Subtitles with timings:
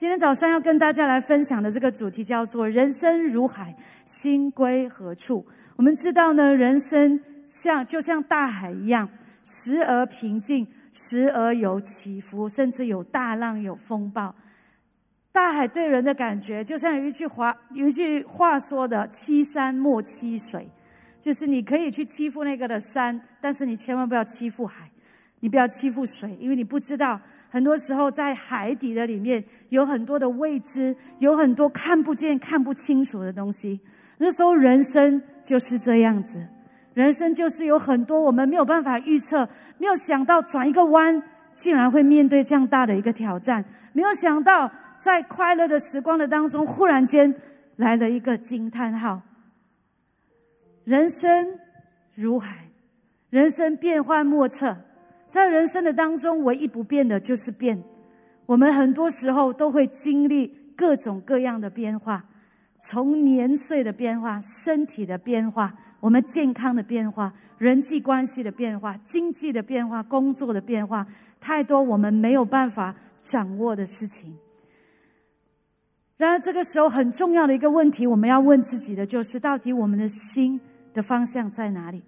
[0.00, 3.76] 今天早上要跟大家来分享的这个主题叫做“人生如海，
[4.06, 5.46] 心归何处”。
[5.76, 9.06] 我们知道呢，人生像就像大海一样，
[9.44, 14.34] 时而平静，时而有起伏，甚至有大浪、有风暴。
[15.32, 20.66] 大海对人的感觉，就像有一句话，有一句话说的：“欺山莫欺水。”
[21.20, 24.90] 就是你可以去欺负那个的山，但是你千万不要欺负海，
[25.40, 27.20] 你不要欺负水，因为你不知道。
[27.50, 33.80] 很多时候，在海底的里面有很多的未知，有很多看不见、看不清楚的东西。
[34.18, 36.46] 那时候，人生就是这样子，
[36.94, 41.20] 人生就是有很多我们没有办法预测，没有想到转一个弯，
[41.52, 47.34] 竟然会面对这样大的一个挑战，没有想到在快乐的时光的当中，忽然间
[47.76, 49.20] 来了一个惊叹号。
[50.84, 51.58] 人生
[52.14, 52.68] 如海，
[53.28, 54.76] 人生变幻莫测。
[55.30, 57.80] 在人生的当中，唯一不变的就是变。
[58.46, 62.24] 我们很多时候都会经历各种各样的变化，
[62.80, 71.06] 从年岁的变化、身体的变化、我们健康的变化、人际关系的变化、经济的变化、工作的变化，
[71.40, 72.92] 太多我们没有办法
[73.22, 74.36] 掌握的事情。
[76.16, 80.60] 然而，这个时候很重要的一个问题，我们要问自己的就是：到底我们的心
[80.92, 82.02] 的方向在哪里？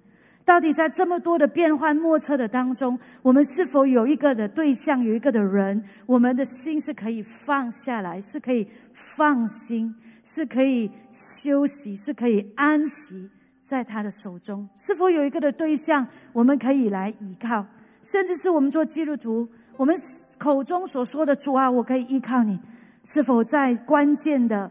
[0.44, 14.68] 到底在这么多的变幻莫测的当中，我们是否有一个的对象，有一个的人，我们的心是可以放下来，是可以放心，是可以休息，是可以安息在他的手中？
[14.76, 17.64] 是否有一个的对象，我们可以来依靠？
[18.02, 19.94] 甚至是我们做基督徒，我们
[20.38, 22.58] 口中所说的主啊，我可以依靠你，
[23.04, 24.68] 是否在关键的、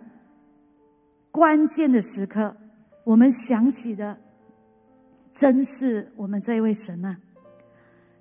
[1.31, 2.53] 关键的时刻，
[3.05, 4.17] 我们想起的？
[5.33, 7.17] 真是我们这一位神啊？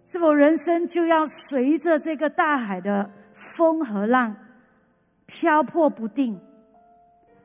[0.04, 4.34] 是否人生就要随着这个大海的风和浪
[5.26, 6.40] 漂泊不定，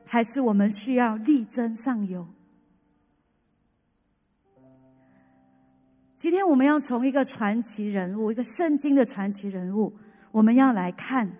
[0.04, 2.26] 还是我们需要力争上游？
[6.16, 9.92] 今天我们要从一个传奇人物，一个圣经的传奇人物，
[10.32, 11.30] 我们要来看，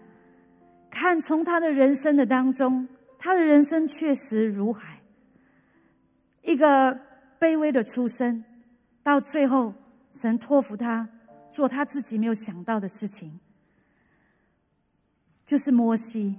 [0.90, 2.86] 看从他的人生的当中，
[3.18, 5.00] 他的人生确实如海，
[6.42, 7.00] 一个。
[7.38, 8.44] 卑微的出身，
[9.02, 9.74] 到最后，
[10.10, 11.08] 神托付他
[11.50, 13.38] 做他自己没有想到的事情，
[15.44, 16.36] 就是摩西。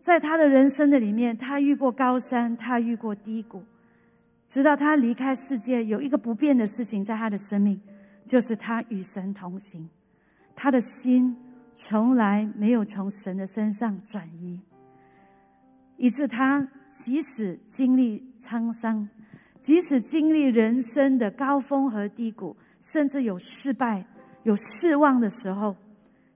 [0.00, 3.62] 在他的人生的里面，他遇过高山，他遇过低谷，
[4.48, 7.78] 直到他离开世界，有一个不变的事情在他的生命，
[8.26, 9.88] 就是他与神同行，
[10.56, 11.36] 他的心
[11.76, 14.58] 从来没有从神的身上转移，
[15.98, 16.66] 以致他。
[16.98, 19.08] 即使经历沧桑，
[19.60, 24.04] 即使经历人生的高峰和低谷，甚至有失败、
[24.42, 25.76] 有失望的时候，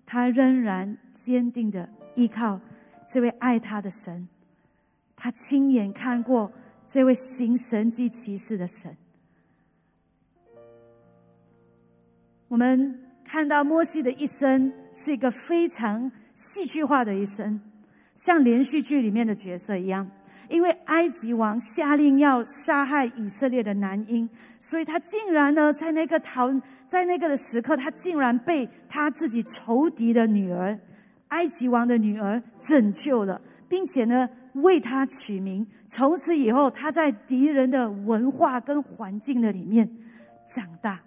[0.06, 2.60] 他仍然坚定的依靠
[3.08, 4.28] 这位爱他的神。
[5.16, 6.52] 他亲眼看过
[6.86, 8.96] 这位行神迹奇事的神。
[12.46, 17.60] 我们看到摩西的一生是一个非常戏剧化的一生，
[18.14, 20.08] 像连续剧里面的角色一样。
[20.52, 24.28] 因为埃及王下令要杀害以色列的男婴，
[24.60, 26.52] 所以他竟然呢，在那个逃，
[26.86, 30.78] 在那个的时刻，他竟然被他自己仇敌的女儿，
[31.28, 35.66] 埃及王的女儿拯救了，并且呢，为他取名。
[35.88, 39.88] 从此以后，他在敌人的文化跟环境的里面
[40.46, 41.00] 长大。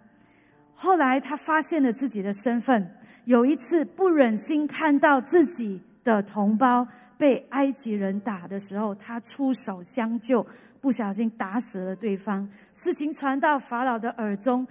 [0.73, 2.89] 后来，他发现了自己的身份，
[3.25, 6.88] 有一次不忍心看到自己的同胞。
[7.17, 10.45] 被埃及人打的时候，他出手相救，
[10.81, 12.47] 不小心打死了对方。
[12.73, 14.67] 事情传到法老的耳中，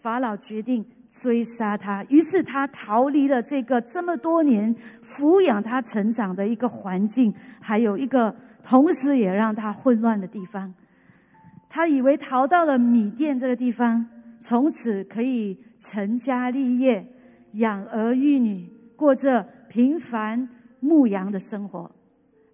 [0.00, 2.04] 法老决定追杀他。
[2.08, 10.72] 于是他逃离了这个这么多年抚养他成长的一个环境，还有一个同时也让他混乱的地方。
[11.68, 14.06] 他以为逃到了米甸这个地方，
[14.40, 17.06] 从此可以成家立业、
[17.52, 20.48] 养儿育女，过着平凡。
[20.80, 21.90] 牧羊的生活，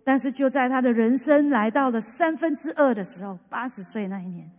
[0.02, 4.50] 但是就在他的人生来到了三分之二的时候，八十岁那一年，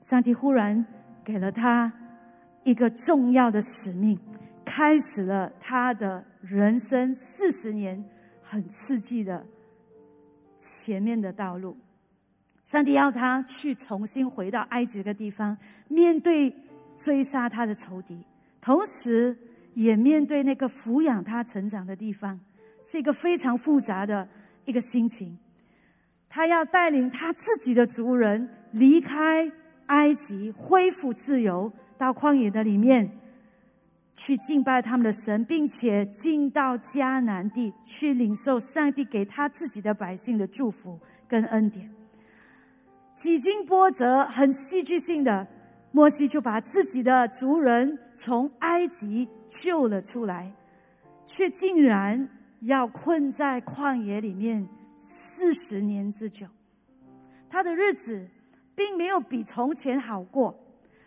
[0.00, 0.84] 上帝忽然
[1.24, 1.92] 给了他
[2.62, 4.18] 一个重要的使命，
[4.64, 8.02] 开始了他的人生四十年
[8.42, 9.44] 很刺激的
[10.58, 11.76] 前面的道路。
[12.62, 15.56] 上帝要他去重新回到埃及这个地方，
[15.88, 16.50] 面对
[16.96, 18.24] 追杀他的仇敌，
[18.62, 19.36] 同时
[19.74, 22.40] 也面对那个抚养他成长的地方。
[22.84, 24.28] 是一个非常复杂的
[24.66, 25.36] 一个心情，
[26.28, 29.50] 他要带领他自己的族人离开
[29.86, 33.10] 埃及，恢复自由，到旷野的里面
[34.14, 41.90] 去敬拜他们的神，并且进到迦南地去领受上帝给他自己的百姓的祝福跟恩典。
[43.14, 45.46] 几经波折，很戏剧性的，
[45.92, 50.52] 摩西就把自己的族人从埃及救了出来，
[51.26, 52.28] 却竟然
[52.64, 54.66] 要困在旷野里面
[54.98, 56.46] 四十年之久。
[57.48, 58.26] 他的日子
[58.74, 60.54] 并没有比从前好过，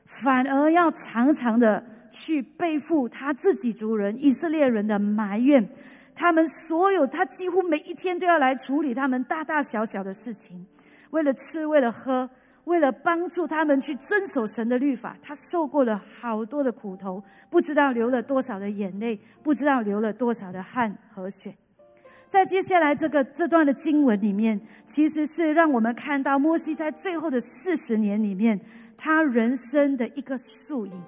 [0.05, 5.67] 反而要常常的去背负他自己族人以色列人的埋怨，
[6.15, 10.65] 他们所有他几乎每一天都要来处理他们大大小小的事情。
[11.11, 12.29] 为了吃，为了喝，
[12.67, 21.55] 为了帮助他们去遵守神的律法，他受过了好多的苦头，不知道流了多少的眼泪，不知道流了多少的汗和血。
[22.29, 28.59] 在接下来这个这段的经文里面，其实是让我们看到摩西在最后的四十年里面，
[28.97, 31.03] 他人生的一个缩影，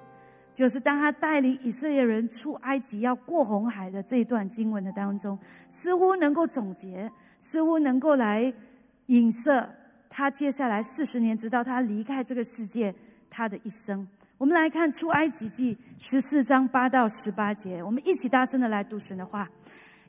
[0.54, 8.50] 就是当他带领以色列人出埃及要过红海的这一段经文的当中，似乎能够总结，似乎能够来
[9.08, 9.68] 影射。
[10.10, 12.92] 他接下来四十年，直到他离开这个世界，
[13.30, 14.06] 他的一生。
[14.36, 19.48] 我们来看出埃及记十四章八到十八节，我们一起大声的来读神的话。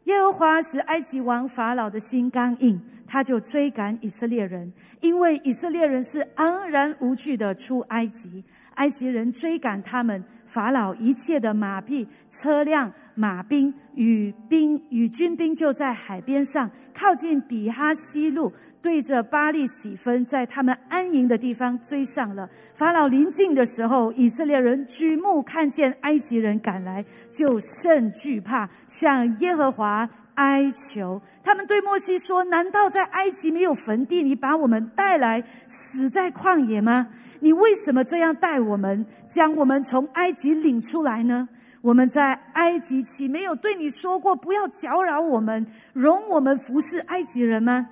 [0.06, 8.44] 耶和华使埃及王法老的心刚硬，他就追赶以色列人，因为以色列人是昂然无惧的出埃及。
[8.76, 18.52] 埃及人追赶他们，法老一切的马匹、车辆、马兵与兵与军兵就在海边上，靠近比哈西路。
[18.82, 22.50] 对着巴利喜分，在他们安营的地方追上了。
[22.74, 31.22] 法老临近的时候，以色列人举目看见埃及人赶来，就甚惧怕，向耶和华哀求。
[31.44, 34.24] 他们对摩西说：“难道在埃及没有坟地？
[34.24, 37.08] 你把我们带来死在旷野吗？
[37.40, 41.48] 你为什么这样待我们，将我们从埃及领出来呢？
[41.82, 47.88] 我们在埃及岂没有对你说过，不要搅扰我们，容我们服侍埃及人吗？”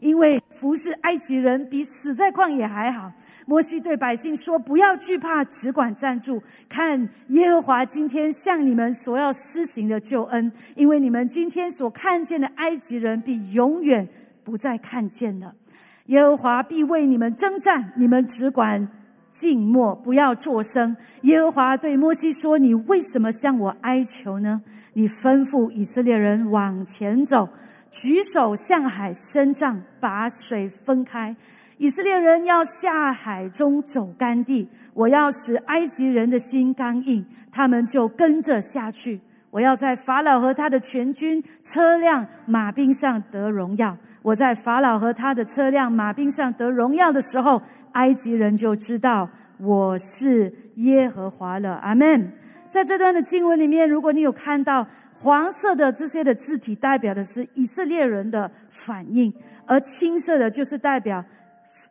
[0.00, 3.10] 因为服侍埃及人比死在旷野还好。
[3.46, 10.50] 摩西对百姓说：“不要惧怕，只管站住，看耶和华今天向你们所要施行的救恩。
[10.74, 14.08] 因为你们今天所看见的埃及人，必永远
[14.42, 15.54] 不再看见了。
[16.06, 18.88] 耶和华必为你们征战，你们只管
[19.30, 24.62] 静默，不要作声。”耶和华对摩西说：“你为什么向我哀求呢？
[24.94, 27.46] 你吩咐以色列人往前走。”
[27.94, 31.34] 举手向海伸杖，把水分开。
[31.78, 39.20] 以色列人要下海中走干地，我要使埃及人的心刚硬，他们就跟着下去。
[39.52, 43.96] 我要在法老和他的全军、车辆、马兵上得荣耀。
[44.22, 47.62] 我在法老和他的车辆、马兵上得荣耀的时候，
[47.92, 51.76] 埃及人就知道我是耶和华了。
[51.76, 52.32] 阿门。
[52.68, 54.84] 在这段的经文里面，如果你有看到。
[55.24, 59.32] 黄色的这些的字体代表的是以色列人的反应，
[59.64, 61.24] 而青色的就是代表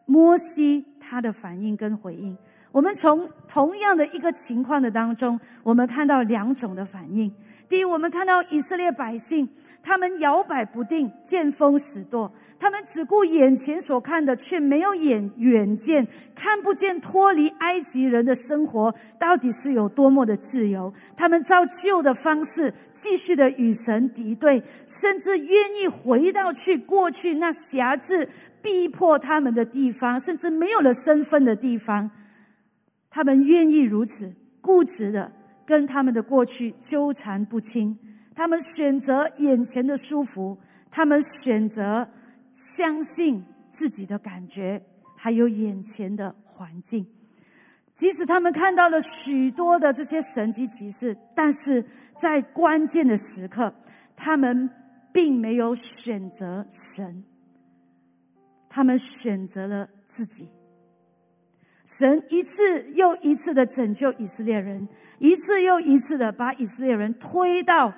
[0.06, 2.38] 摩西他的反应跟回应。
[2.72, 7.34] 我们从同样的一个情况的当中，我们看到两种的反应。
[7.68, 9.50] 第一，我们看到以色列百姓。
[9.86, 12.32] 他们摇摆不定，见风使舵。
[12.60, 20.94] 他们只顾眼前所看的，却没有眼远见，看不见脱离埃及人的生活到底是有多么的自由。
[21.18, 28.30] 他们照旧的方式继续的与神敌对，甚至愿意回到去过去那辖制、
[28.62, 32.10] 逼迫他们的地方，甚至没有了身份的地方。
[33.10, 35.32] 他们愿意如此固执的
[35.66, 37.98] 跟他们的过去纠缠不清。
[38.34, 40.58] 他们选择眼前的舒服，
[40.90, 42.08] 他们选择
[42.54, 44.82] 相信自己的感觉，
[45.18, 47.06] 还有眼前的环境。
[47.94, 51.84] 即使他们看到了许多的这些神迹奇事，但是
[52.18, 53.74] 在关键的时刻，
[54.16, 54.70] 他们
[55.12, 57.24] 并没有选择神，
[58.70, 60.48] 他们选择了自己。
[61.86, 64.88] 神一次又一次的拯救以色列人，
[65.20, 67.94] 一次又一次的把以色列人推到。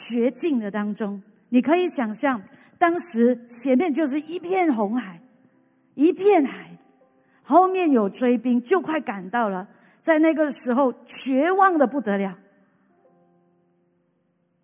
[0.00, 2.40] 绝境的当中，你可以想象，
[2.78, 5.20] 当时前面就是一片红海，
[5.94, 6.78] 一片海，
[7.42, 9.68] 后面有追兵，就快赶到了。
[10.00, 12.38] 在那个时候，绝望的不得了。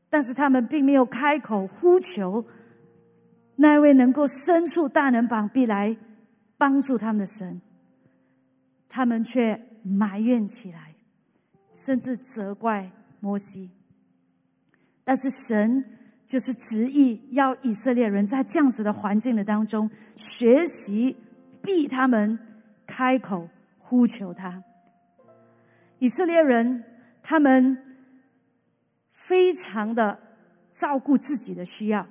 [0.08, 2.44] 但是他们并没有开口呼求
[3.56, 5.96] 那位能够伸出大能膀臂来
[6.56, 7.60] 帮助他们的神，
[8.88, 10.94] 他们却埋怨起来，
[11.72, 13.70] 甚至责怪摩西。
[15.02, 15.84] 但是神
[16.26, 21.16] 就是执意要以色列人在这样子的环境的当中学习，
[21.62, 22.38] 逼他们
[22.86, 24.62] 开口呼求他。
[25.98, 26.82] 以色列人
[27.22, 27.76] 他们
[29.12, 30.18] 非常的
[30.72, 32.06] 照顾自己的需要。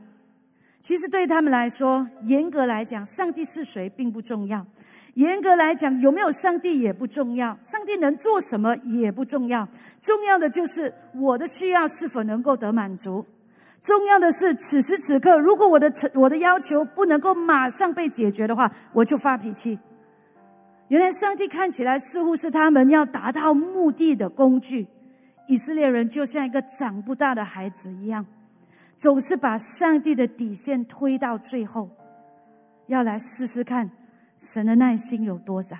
[0.82, 4.65] 其实对他们来说，严格来讲，上帝是谁并不重要；
[5.13, 9.67] 严格来讲，有没有上帝也不重要；上帝能做什么也不重要。
[10.01, 13.25] 重要的就是我的需要是否能够得满足。
[13.83, 19.77] 重要的是，此时此刻，如果我的我的要求不能够马上被解决的话，我就发脾气。
[20.87, 24.87] 原来，上帝看起来似乎是他们要达到目的的工具。
[25.47, 28.25] 以色列人就像一个长不大的孩子一样。
[28.97, 31.89] 总是把上帝的底线推到最后，
[32.87, 33.91] 要来试试看
[34.37, 35.75] 神的耐心有多少。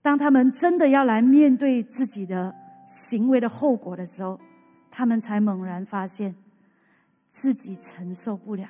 [0.00, 2.54] 当他们真的要来面对自己的
[2.92, 4.38] 行为的后果的时候，
[4.90, 6.34] 他们才猛然发现
[7.30, 8.68] 自己承受不了。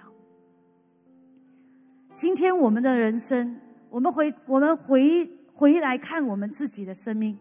[2.15, 3.59] 今天我们的人生，
[3.91, 7.37] 我们回我们回回来看我们自己的生命，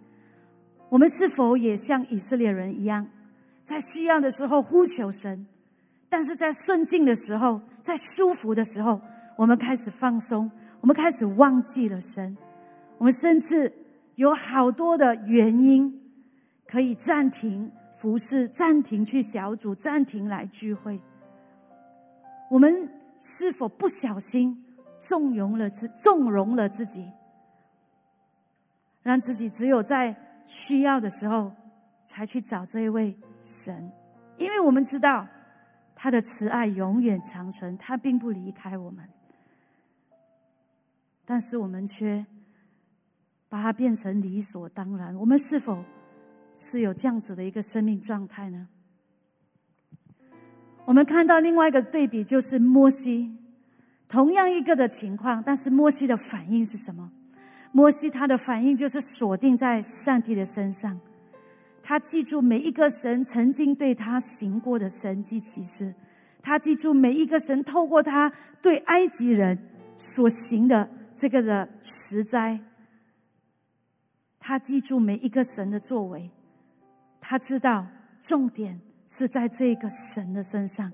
[0.89, 3.07] 我们是否也像以色列人一样？
[3.63, 5.45] 在需要的时候呼求神，
[6.09, 9.00] 但是在顺境的时候，在舒服的时候，
[9.38, 12.35] 我们开始放松，我们开始忘记了神，
[12.97, 13.71] 我们甚至
[14.15, 16.00] 有好多的原因
[16.71, 20.97] 可以暂停服侍，暂停去小组，暂停来聚会。
[22.49, 24.65] 我们是否不小心
[25.01, 27.11] 纵容了自纵容了自己，
[29.01, 31.51] 让自己只有在需要的时候
[32.05, 33.17] 才去找这一位？
[33.43, 33.91] 神，
[34.37, 35.27] 因为我们知道
[35.93, 39.03] 他的慈爱永远长存，他并不离开我们，
[41.25, 42.25] 但是我们却
[43.49, 45.13] 把它变成理所当然。
[45.15, 45.83] 我们是否
[46.55, 48.67] 是有这样子的一个生命状态呢？
[50.86, 53.36] 我们看到另外一个对比，就是摩西，
[54.10, 57.12] 同样一个的情况，但是摩西的反应是什么？
[57.72, 61.00] 摩西他的反应就是锁定在上帝的身上。
[61.81, 65.96] 他记住每一个神曾经对他行过的神迹奇事，
[66.41, 68.31] 他记住每一个神透过他
[68.62, 69.58] 对埃及人
[69.98, 72.60] 所行的这个的实灾。
[74.39, 76.29] 他记住每一个神的作为，
[77.21, 77.87] 他知道
[78.19, 80.91] 重点是在这个神的身上。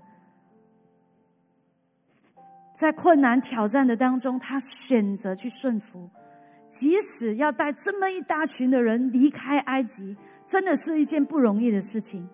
[2.76, 6.08] 在困难挑战的当中，他选择去顺服，
[6.70, 10.16] 即使要带这么一大群的人离开埃及。
[10.46, 12.26] 真的是一件不容易的事情。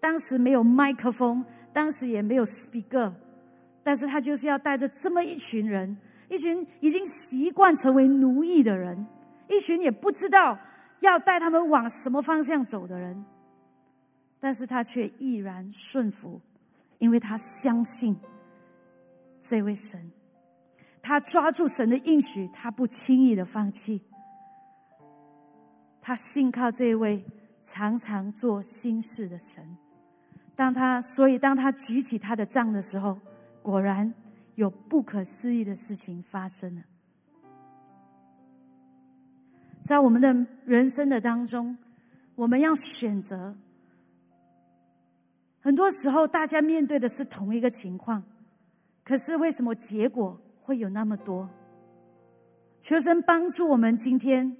[0.00, 3.12] 当时没有麦克风，当时也没有 speaker，
[3.84, 5.96] 但是他就是要带着这么一群人，
[6.28, 9.06] 一群已经习惯成为奴役的人，
[9.48, 10.58] 一群也不知道
[10.98, 13.24] 要带他们往什么方向走的人，
[14.42, 16.40] 但是他却毅然顺服，
[16.98, 18.16] 因为他相信
[19.38, 20.10] 这位神，
[21.00, 24.02] 他抓住神的应许，他不轻易的放弃，
[26.00, 27.24] 他信靠这位。
[27.64, 29.64] 常常做心事的神，
[30.56, 33.16] 当他所以当他举起他的杖的时候，
[33.62, 34.12] 果然
[34.56, 36.82] 有不可思议的事情发生了。
[39.84, 40.34] 在我们的
[40.64, 41.78] 人生的当中，
[42.34, 43.56] 我们要选择。
[45.62, 48.22] 很多时候，大家面对的是同一个情况，
[49.02, 51.48] 可是为什么结果会有那么多？
[52.80, 54.58] 求神帮助我们今天。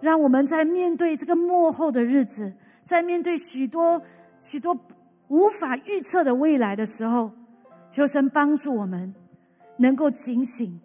[0.00, 4.00] 让我们在面对这个幕后的日子，在面对许多
[4.38, 4.72] 许多
[5.26, 7.32] 无法预测的未来的时候，
[7.90, 9.12] 求神帮助我们
[9.76, 10.80] 能够警醒、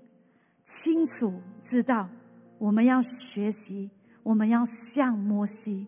[0.63, 2.09] 清楚知道，
[2.57, 3.91] 我们要学习，
[4.23, 5.85] 我们要像摩西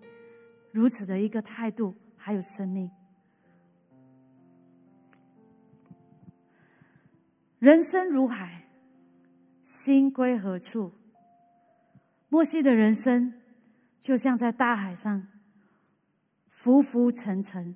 [0.71, 2.87] 如此的一个态度，还有生命。
[7.65, 8.63] 人生如海，
[9.63, 10.93] 心归何处？
[12.29, 13.33] 摩西的人生
[13.99, 15.27] 就像在大海上
[16.47, 17.75] 浮浮沉沉，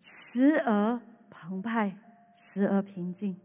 [0.00, 1.94] 时而澎湃，
[2.34, 3.36] 时而平静。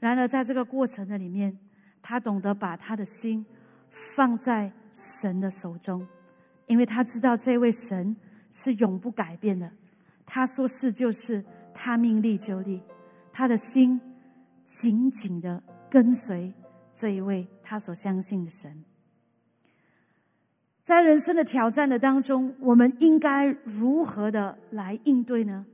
[0.00, 1.58] 然而，在这个过程的里面，
[2.00, 3.44] 他懂得把他的心
[3.90, 6.08] 放在神的手中，
[6.66, 8.16] 因为他知道这位神
[8.50, 9.70] 是永不改变的。
[10.24, 11.44] 他说是就是，
[11.74, 12.80] 他命立就立。
[13.30, 14.00] 他的心
[14.64, 16.52] 紧紧的跟随
[16.94, 18.84] 这一位他所相信的神。
[20.82, 25.64] 在人生的挑战的当中，我们应该如何的来应对呢？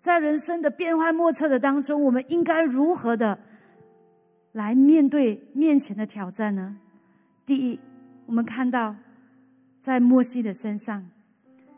[0.00, 3.38] 在人生的变幻莫测的当中，我们应该如何的
[4.52, 6.78] 来面对面前的挑战呢？
[7.44, 7.78] 第一，
[8.26, 8.94] 我们看到
[9.80, 11.10] 在摩西的身上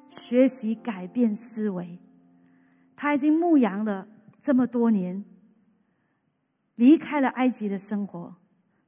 [0.09, 1.99] 学习改变思维，
[2.95, 4.07] 他已经牧羊了
[4.41, 5.25] 这么多年，
[6.81, 8.35] 离开了埃及的生活，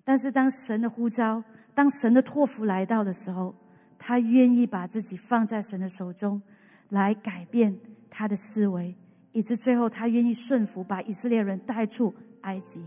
[0.03, 1.45] 但是当神的呼召、
[1.75, 3.55] 当神的托付来到的时候，
[3.99, 6.41] 他愿意把自己放在神的手中，
[6.89, 7.77] 来改变
[8.09, 8.97] 他的思维，
[9.33, 12.83] 以致最后他愿意顺服，把以色列人带出埃及。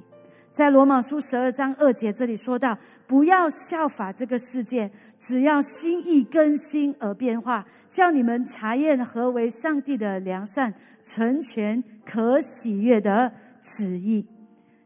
[0.52, 13.32] 在罗马书十二章二节这里说到：“不要效法这个世界，只要心意更新而变化，叫你们查验何为上帝的良善、成全、可喜悦的
[13.62, 14.26] 旨意。”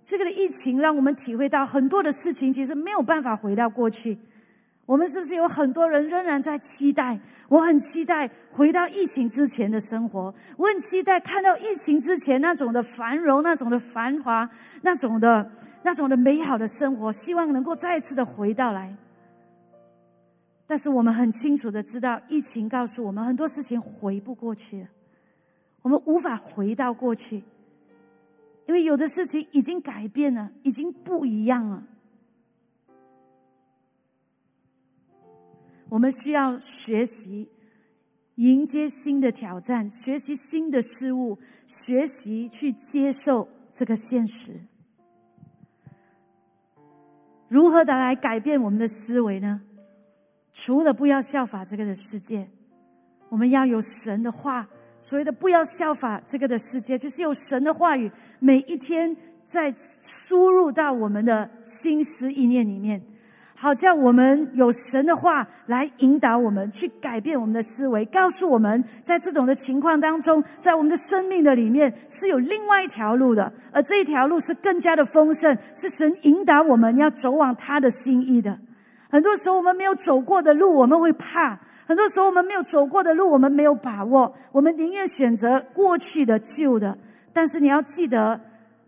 [0.10, 4.18] 这个的疫情让我们体会到很多的事情，其实没有办法回到过去。
[4.88, 7.20] 我们是不是有很多人仍然在期待？
[7.48, 14.50] 我很期待回到疫情之前的生活，我很期待看到疫情之前那种的繁荣、那种的繁华、
[14.82, 15.48] 那种的、
[15.84, 18.92] 那种的美好的生活，希望能够再次的回到来。
[20.66, 24.88] 但是我们很清楚的知道，疫情告诉我们很多事情回不过去了，
[25.84, 27.44] 我们无法回到过去，
[28.70, 31.84] 因为有的事情已经改变了，已经不一样了。
[35.90, 37.50] 我们需要学习
[38.36, 44.54] 迎接新的挑战，学习新的事物，学习去接受这个现实。
[47.48, 49.64] 如何的来改变我们的思维呢？
[50.54, 52.48] 除了不要效法这个的世界，
[53.30, 54.70] 我们要有神的话。
[55.02, 59.16] 所谓的不要效法这个的世界，就是有神的话语，每一天
[59.46, 63.02] 在输入到我们的心思意念里面。
[63.62, 78.58] 好叫我们有神的话来引导我们，去改变我们的思维，告诉我们在这种的情况当中，在我们的生命的里面是有另外一条路的，而这一条路是更加的丰盛，是神引导我们要走往他的心意的。
[79.10, 86.98] 很多时候我们没有走过的路，我们会怕；很多时候我们没有走过的路，我们没有把握，我们宁愿选择过去的旧的。
[87.40, 88.38] 但是你要记得，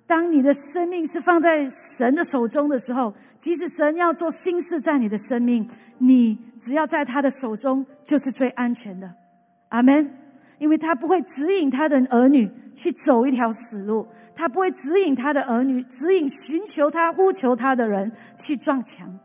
[0.06, 3.14] 当你的生命是放在神的手中的时候。
[3.40, 5.66] 即使神要做新事在你的生命，
[6.00, 9.10] 你只要在他的手中，就是最安全的。
[9.70, 10.14] 阿门。
[10.60, 14.06] 因为他不会指引他的儿女去走一条死路，
[14.36, 19.18] 他不会指引他的儿女，指引寻求他、呼求他的人去撞墙。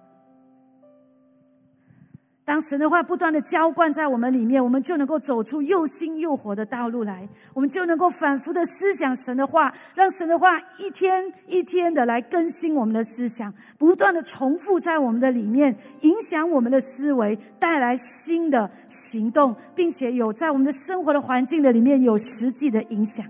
[2.47, 7.29] 当神的话不断的浇灌在我们里面，我们就能够走出又新又活的道路来。
[7.53, 23.27] 我们就能够反复的思想神的话，让神的话一天一天的来更新我们的思想，不断的重复在我们的里面，影响我们的思维，带来新的行动，并且有在我们的生活的环境的里面有实际的影响。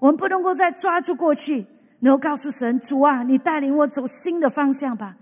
[0.00, 1.64] 我们不能够再抓住过去，
[2.00, 5.14] 能够告诉神主啊，你带领我走新的方向吧。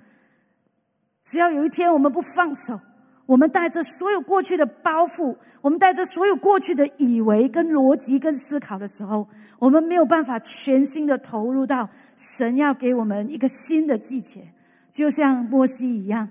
[1.29, 2.81] 只要有一天我们不放手，
[3.27, 14.55] 我们带着所有过去的包袱，我们带着所有过去的以为、跟逻辑、跟思考的时候，我们没有办法全心的投入到神要给我们一个新的季节，
[14.91, 16.31] 就像摩西一样，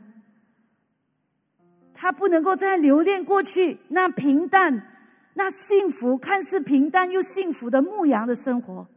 [1.94, 4.82] 他不能够再留恋过去那平淡、
[5.36, 8.88] 那幸福、看似平淡又幸福的牧羊的生活。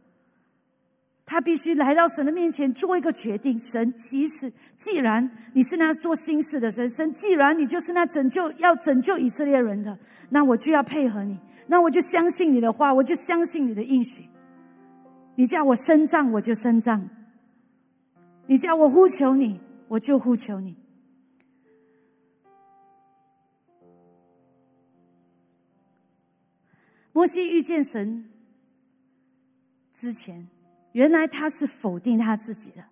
[1.23, 3.57] 他必须来到神的面前做一个决定。
[3.57, 4.51] 神，即使
[4.81, 9.95] 既然你是那做新事的神，神既然你就是那拯救要拯救以色列人的，
[10.31, 14.27] 那我就要配合你，那我就相信你的话，我就相信你的应许。
[15.35, 16.99] 你叫我伸杖，我就伸杖；
[18.47, 20.75] 你叫我呼求你，我就呼求你。
[27.13, 28.31] 摩西遇见神
[29.93, 30.47] 之前。
[30.93, 32.83] 原来他是否定他自己的，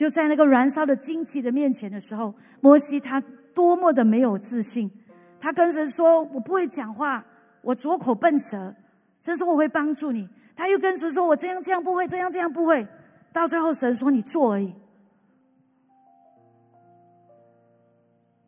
[0.00, 3.20] 就在那个燃烧的荆棘的面前的时候，摩西他
[3.52, 4.90] 多么的没有自信，
[5.38, 7.22] 他跟神说：“我不会讲话，
[7.60, 8.74] 我左口笨舌。”
[9.20, 12.88] 神说：“我会帮助你。”他又跟神说：“我这样这样不会，这样这样不会。”
[13.30, 14.72] 到最后，神说：“你做而已。”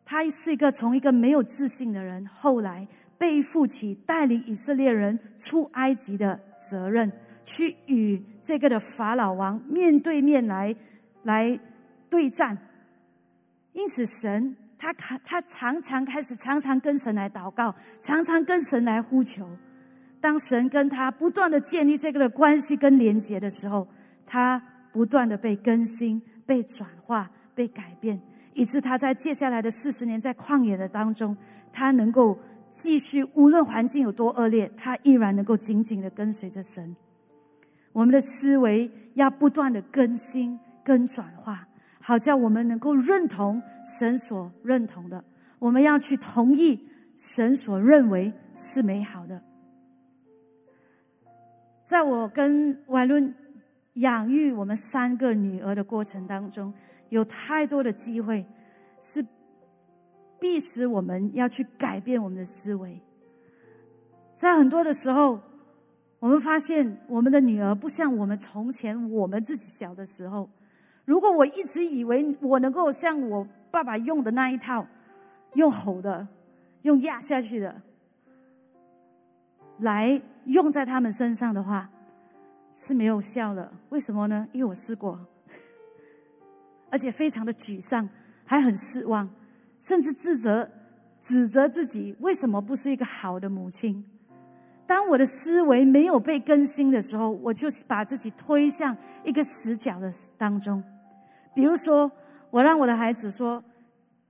[0.03, 2.87] 他是一个从一个没有自信的人，后来
[3.19, 7.11] 背负起带领以色列人出埃及的责任。
[7.45, 10.73] 去与这个的法老王面对面来
[11.23, 11.59] 来
[12.09, 12.57] 对战，
[13.73, 19.47] 因此神他他他常常开始常常跟神来祷告，常常跟神来呼求。
[20.21, 23.85] 当神跟他不断的建立这个的关系跟连接的时候，
[24.25, 24.61] 他
[24.93, 28.21] 不断的被更新、被转化、被改变，
[28.53, 31.35] 以致他在接下来的四十年在旷野的当中，
[31.73, 32.39] 他能够
[32.71, 36.95] 继续，无论环境有多恶劣，他依然能够紧紧的跟随着神。
[37.91, 41.67] 我们的思维要不断的更新跟转化，
[42.01, 45.23] 好叫我们能够认同神所认同的。
[45.59, 49.41] 我们要去同意神所认为是美好的。
[51.85, 53.33] 在我跟婉伦
[53.93, 56.73] 养育我们三个女儿的过程当中，
[57.09, 58.45] 有太多的机会
[58.99, 59.25] 是
[60.39, 63.01] 必使我们要去改变我们的思维。
[64.33, 65.39] 在很多的时候，
[66.19, 70.49] 我们发现我们的女儿不像我们从前我们自己小的时候。
[71.05, 74.85] 如果我一直以为我能够像我爸爸用的那一套，
[75.53, 76.27] 用吼的，
[76.83, 77.81] 用压下去的，
[79.79, 81.89] 来用在他们身上的话，
[82.71, 83.71] 是没有效的。
[83.89, 84.47] 为什么呢？
[84.53, 85.19] 因为我试过，
[86.89, 88.07] 而且非常的沮丧，
[88.45, 89.29] 还很失望，
[89.79, 90.69] 甚至自责、
[91.19, 94.05] 指责自己为什么不是一个好的母亲。
[94.85, 100.83] 当我的思维没有被更新的时候，我就把自己推向一个死角的当中。
[101.53, 102.11] 比如说，
[102.49, 103.63] 我让我的孩子说：“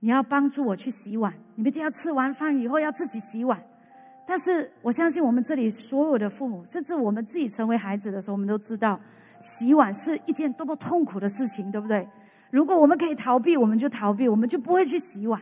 [0.00, 3.62] 你要帮助我去洗碗，你们一定要吃完饭以后要自己洗碗。”
[4.26, 8.98] 但是我相信我们这里所有的父母，甚至我们自己成为孩子的时候，我们都知道，
[9.40, 12.08] 洗碗是一件多么痛苦的事情，对不对？
[12.50, 15.40] 如果我们可以逃避，我们就逃避，我们就不会去洗碗。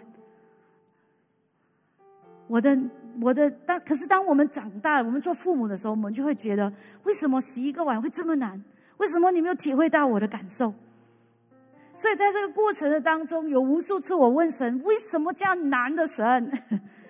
[2.46, 2.78] 我的。
[3.20, 6.72] 我的当可是当我们长大了，我们做父母的时候，我们就会觉得，
[7.04, 8.58] 为什么洗一个碗会这么难？
[8.96, 10.72] 为什么你没有体会到我的感受？
[11.94, 16.50] 所以在这个过程的当中，有无数次我问神：为什么这样难的神？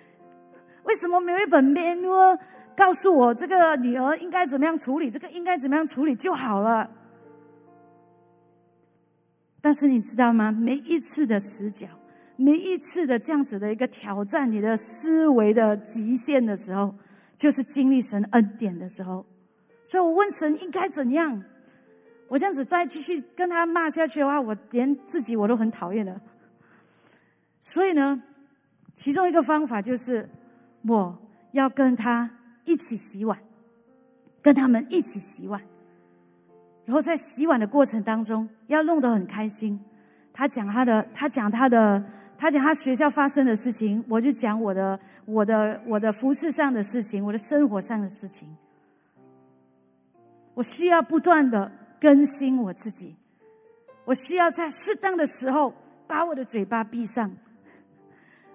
[0.83, 2.37] 为什么没有一本 manual
[2.75, 6.89] 告诉我这个女儿应该怎么样处理，这个应该怎么样处理就好了？
[9.61, 10.51] 但是你知道吗？
[10.51, 11.87] 每一次的死角。
[12.35, 16.93] 每一次的这样子的一个挑战，你的思维的极限的时候，
[17.37, 19.23] 就是经历神恩典的时候。
[19.85, 21.43] 所以我问神应该怎样？
[22.33, 26.19] 我这样子再继续跟他骂下去的话，我连自己我都很讨厌的。
[27.61, 28.19] 所以呢，
[28.91, 30.27] 其中一个方法就是
[30.87, 31.15] 我
[31.51, 32.27] 要跟他
[32.65, 33.37] 一起洗碗，
[34.41, 35.61] 跟他们一起洗碗，
[36.85, 39.79] 然后在洗碗的过程当中要弄得很开心。
[40.33, 42.03] 他讲他的，他讲他的。
[42.35, 48.49] 他讲他学校发生的事情，我就讲我的、我的、我的服饰上的事情，我的生活上的事情。
[50.55, 51.71] 我需要不断的
[52.03, 53.15] 更新我自己，
[54.03, 55.73] 我需要在适当的时候
[56.05, 57.31] 把我的嘴巴闭上，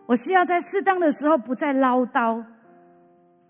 [0.04, 2.44] 我需要在适当的时候不再唠叨，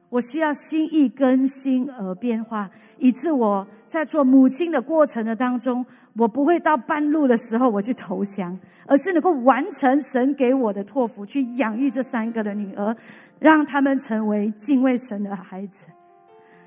[0.08, 5.84] 我需要心意更新而变化，以致我在做母亲的过程的当中，
[6.14, 8.56] 我不会到半路的时候我去投降。
[8.90, 12.96] 而是能够完成神给我的托付，去养育这三个的女儿，
[13.38, 15.84] 让他们成为敬畏神的孩子。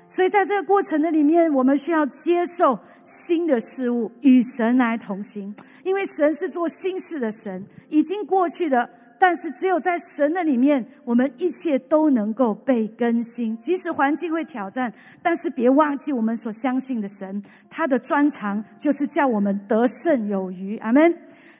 [0.06, 5.54] 所以在这个过程的里面，我们需要接受新的事物，与神来同行。
[5.84, 8.88] 因为神是做新事的神，已经过去的，
[9.18, 13.56] 但是只有在神的里面，我们一切都能够被更新。
[13.58, 20.76] 即使环境会挑战，但是别忘记我们所相信的神，他的专长就是叫我们得胜有余。
[20.78, 21.12] 阿门。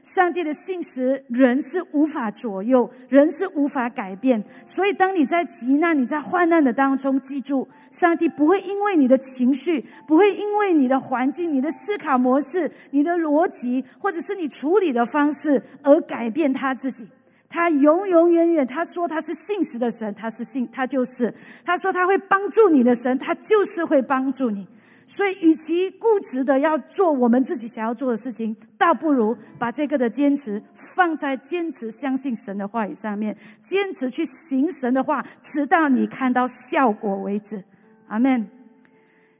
[0.02, 4.42] 上帝的信实，人是无法左右，人是无法改变。
[4.66, 17.08] 所以，当你在急难、你在患难的当中，记住，上帝不会因为你的情绪，不会因为你的环境、你的思考模式、你的逻辑，或者是你处理的方式而改变他自己。
[17.48, 21.32] 他永永远远，他说他是信实的神，他是信，他就是
[21.64, 24.66] 他说他会帮助你的神，他就是会帮助你。
[25.06, 37.62] 所以，与其固执的要做我们自己想要做的事情，倒不如把这个的坚持放在坚持相信神的话语上面，坚持去行神的话，直到你看到效果为止。
[38.08, 38.48] 阿门。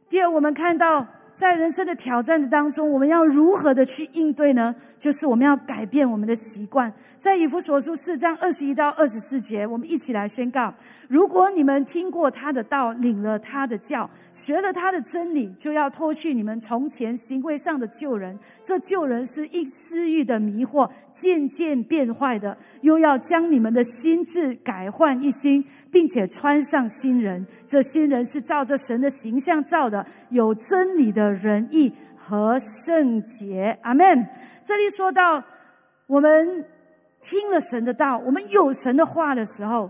[0.09, 4.75] 第二，我们看到在人生的挑战的当中，我们要如何的去应对呢？
[4.99, 6.93] 就是我们要改变我们的习惯。
[7.23, 10.75] 在以弗所书四章二十一到二十四节，我们一起来宣告：
[11.07, 18.37] 如果你们听过他的道，领了他的教，学了他的真理，就要脱去你们从前行为上的旧人。
[18.65, 27.47] 这旧人是一私欲的迷惑渐渐变坏的，又要将你们的心智改换一新，并且穿上新人。
[27.69, 33.79] 这新人是照着神的形象造的，有真理的仁义和圣洁。
[33.83, 34.27] 阿门。
[34.65, 35.41] 这里说到
[36.09, 36.65] 我们。
[37.23, 39.89] 听了神的道，我们有神的话的时候，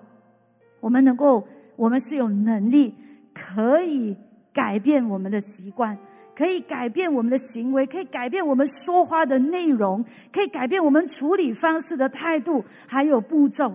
[0.80, 1.42] 我们能够，
[1.74, 2.94] 我们是有能力
[3.34, 4.14] 可以
[4.52, 5.96] 改变我们的习惯，
[6.36, 13.72] 可以改变我们的行为，可以改变我们说话的内容，可以改变我们处理方式的态度，还有步骤。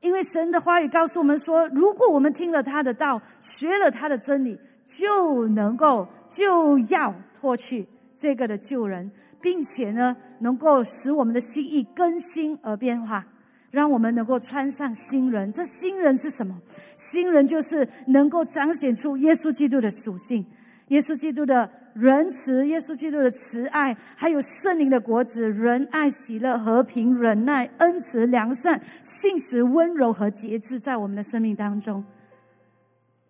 [0.00, 9.10] 因为神的话语告诉我们说，如果我们听了他的道，学了他的真理，就能够就要脱去这个的旧人。
[9.46, 13.24] 并且呢，能够使我们的心意更新而变化，
[13.70, 15.52] 让我们能够穿上新人。
[15.52, 16.60] 这新人是什么？
[16.96, 20.44] 新人就是能够彰显出耶稣基督的属性，
[20.88, 32.04] 耶稣基督的仁慈，耶稣基督的慈爱，还有圣灵的果子：仁爱、喜乐、和平、忍耐、恩慈、良善、信实、温柔和节制，在我们的生命当中，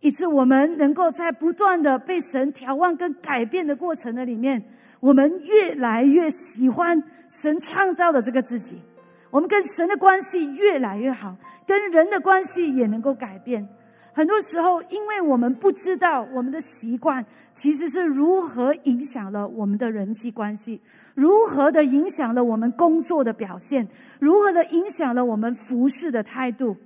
[0.00, 4.62] 以致我们能够在不断的被神调望跟改变的过程的里面，
[5.06, 8.82] 我们越来越喜欢神创造的这个自己。
[9.30, 13.68] 我们跟神的关系越来越好，跟人的关系也能够改变。
[14.12, 20.80] 很多时候，因为我们不知道我们的习惯其实是如何影响了我们的人际关系，
[21.14, 23.86] 如何的影响了我们工作的表现，
[24.18, 26.76] 如何的影响了我们服侍的态度。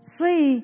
[0.00, 0.62] 所以，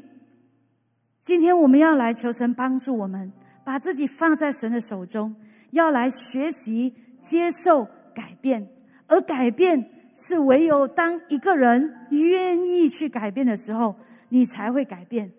[1.21, 3.31] 今天我们要来求神帮助我们，
[3.63, 5.35] 把自己放在神的手中，
[5.73, 8.69] 要来学习接受改变，
[9.07, 9.91] 而改变。
[10.13, 13.95] 是唯有当一个人愿意去改变的时候，
[14.29, 15.31] 你才会改变。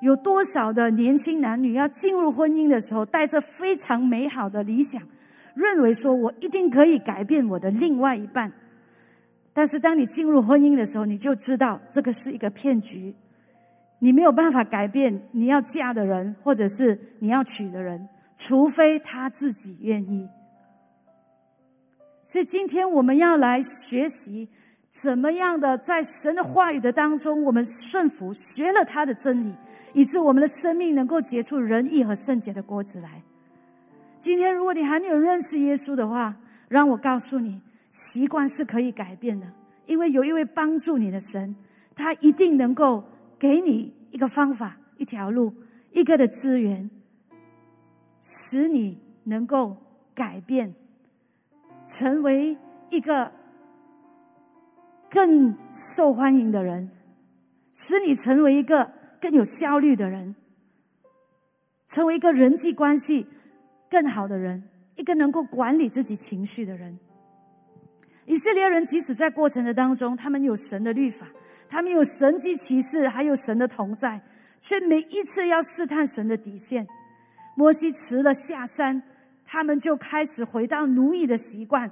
[0.00, 5.02] 有多少的年轻男女要进入婚姻的时候，带着非常美好的理想，
[5.54, 8.50] 认为说我一定可以改变我的另外一半。
[9.52, 13.12] 但是当你进入婚姻的时候，你就知道这个是一个骗局，
[14.04, 20.28] 你没有办法改变你要嫁的人，或者是你要娶的人，除非他自己愿意。
[22.24, 24.48] 所以今天我们要来学习，
[24.90, 29.54] 怎么样的在神的话语的当中，我们顺服，学了他的真理，
[29.94, 33.22] 以致我们的生命能够结出仁义和圣洁的果子来。
[34.18, 36.34] 今天如果你还没有认识耶稣的话，
[36.66, 37.60] 让我告诉你，
[37.90, 39.46] 习惯是可以改变的，
[39.86, 41.54] 因为有一位帮助你的神，
[41.94, 43.04] 他一定能够
[43.42, 45.52] 给你一个方法、一条路、
[45.90, 46.88] 一个的资源，
[48.20, 49.76] 使你能够
[50.14, 50.72] 改变。
[51.88, 52.56] 成为
[52.88, 53.32] 一个
[55.10, 56.88] 更受欢迎的人，
[57.74, 60.36] 使你成为一个更有效率的人，
[61.88, 63.26] 成为一个人际关系
[63.90, 64.62] 更好的人，
[64.94, 66.96] 一个能够管理自己情绪的人。
[68.24, 71.26] 以色列人即使在过程的当中，他们有神的律法，
[71.72, 74.20] 他们有神迹骑士，还有神的同在，
[74.60, 76.86] 却每一次要试探神的底线。
[77.56, 79.02] 摩西辞了下山。
[79.46, 81.90] 他们就开始回到奴役的习惯，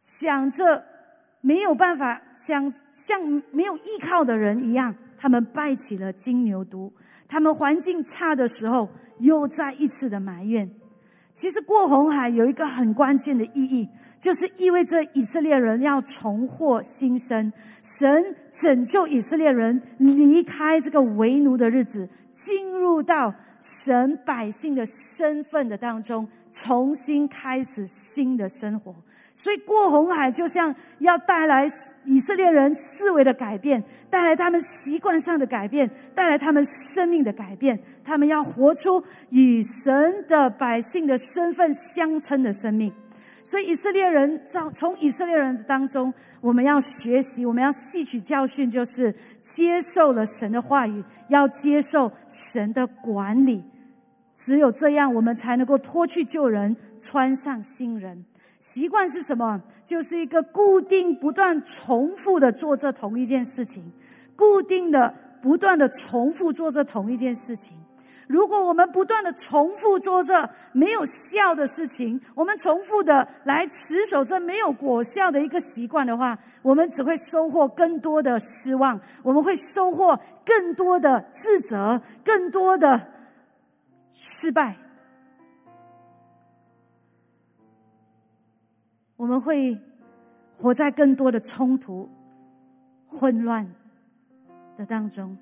[0.00, 0.84] 想着
[1.40, 6.90] 没有办法，想像没有依靠的人一样，他们拜起了金牛犊。
[7.26, 10.68] 他们环境差的时候，又再一次的埋怨。
[11.34, 13.88] 其实过红海有一个很关键的意义，
[14.22, 26.26] 就是意味着以色列人要重获新生，神拯救以色列人离开这个为奴的日子，进入到神百姓的身份的当中。
[26.54, 28.94] 重新开始新的生活，
[29.32, 31.66] 所以过红海就像要带来
[32.04, 37.80] 以色列人思维的改变，带来他们习惯上的改变，带来他们生命的改变。
[38.04, 42.92] 他们要活出与神的百姓的身份相称的生命。
[43.44, 53.64] 所以以色列人从从以色列人当中，我们要学习，我们要吸取教训，就是接受了神的话语，要接受神的管理。
[54.34, 58.24] 只有这样，我们才能够脱去旧人，穿上新人。
[58.60, 59.60] 习惯是什么？
[59.84, 63.92] 就是一个固定、不断重复的做这同一件事情，
[64.36, 67.76] 固定的、不断的重复做这同一件事情。
[68.28, 83.08] 如果我们不断的重复做这没有效的事情，我们重复的来持守这没有果效的一个习惯的话，我们只会收获更多的失望，我们会收获更多的自责，更多的。
[84.14, 84.76] 失败，
[89.16, 89.80] 我们会
[90.54, 92.10] 活在更多的冲突、
[93.06, 93.74] 混乱
[94.76, 95.34] 的当中。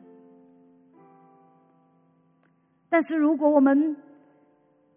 [2.90, 3.96] 但是，如果我们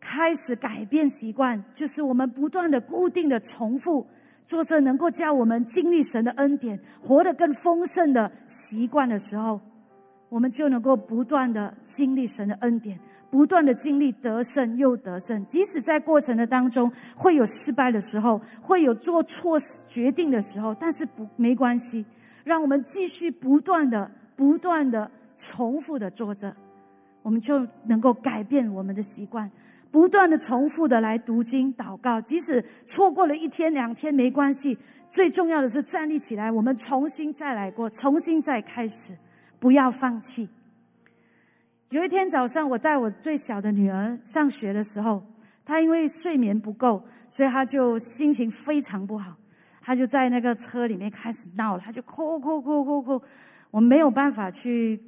[0.01, 4.05] 开始改变习惯，就是我们不断的、固定的重复
[4.45, 9.61] 做着能够叫我们经历神的恩典、活得更丰盛的习惯的时候，
[10.27, 12.99] 我们就能够不断的经历神的恩典。
[13.29, 22.05] 不断的经历得胜又得胜，即使在过程的当中会有失败的时候，会有做错决定的时候，但是不没关系，
[22.43, 26.55] 让我们继续不断的、不断的重复的做着，
[27.23, 29.49] 我们就能够改变我们的习惯，
[29.89, 34.77] 不断的重复的来读经祷告，即使错过了一天两天没关系，
[35.09, 39.17] 最重要的是站立起来，我们重新再来过，重新再开始，
[39.59, 40.47] 不要放弃。
[41.89, 45.23] 有一天早上，我带我最小的女儿上学的时候，
[45.63, 49.35] 她因为睡眠不够，所以她就心情非常不好。
[49.79, 53.21] 她就在那个车里面开始闹了，她就哭哭哭哭哭。
[53.69, 54.99] 我没有办法去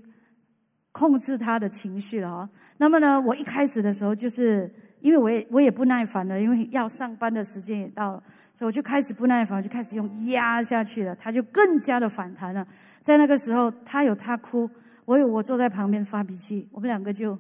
[0.98, 2.50] 控制他的情绪了哦。
[2.78, 12.66] 那么呢，我一开始的时候，就是因为我也我也不耐烦了，因为要上班的时间也到了，所以我就开始不耐烦，就开始用压下去了，他就更加的反弹了。
[13.02, 14.70] 在那个时候，他有他哭，
[15.04, 17.38] 我有我坐在旁边发脾气，我们两个就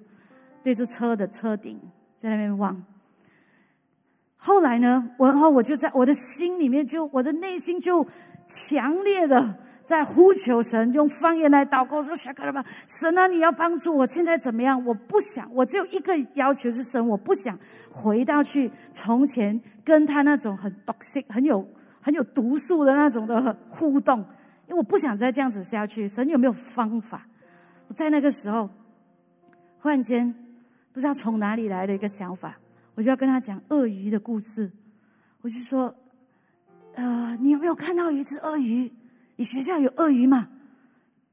[0.61, 1.79] 对着车的车顶
[2.17, 2.83] 在那边望。
[4.35, 8.05] 后来呢，我然后我就在我的心里面，就我的内心就
[8.49, 9.55] 强烈的。
[9.85, 14.07] 在呼求神，用方言来祷告说：“小哥吧，神啊，你要帮助我。
[14.07, 14.83] 现在怎么样？
[14.83, 17.57] 我不想，我只有一个要求是神，我不想
[17.91, 21.63] 回到去从前跟他那种很 toxic、很有
[22.01, 24.19] 很有毒素的那种的互动，
[24.67, 26.09] 因为我不想再这样子下去。
[26.09, 27.27] 神有没有方法？
[27.87, 28.67] 我在那个时候，
[29.79, 30.33] 忽然间
[30.91, 32.57] 不知道从哪里来的一个想法，
[32.95, 34.71] 我就要跟他讲鳄鱼的故事。
[35.41, 35.93] 我就说：，
[36.95, 38.91] 呃，你有没有看到一只鳄鱼？”
[39.35, 40.47] 你学校有鳄鱼吗？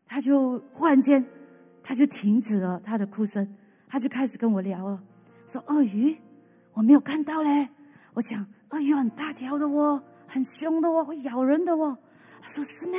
[0.07, 1.25] 他就忽然间，
[1.83, 3.47] 他就停止了他的哭声，
[3.89, 5.03] 他就开始跟我聊了，
[5.47, 6.17] 说：“鳄鱼，
[6.75, 7.69] 我没有看到嘞。”
[8.13, 11.97] 我讲：“鳄鱼很大条的哦，很凶的哦，会咬人的哦。”
[12.43, 12.99] 他说：“是吗？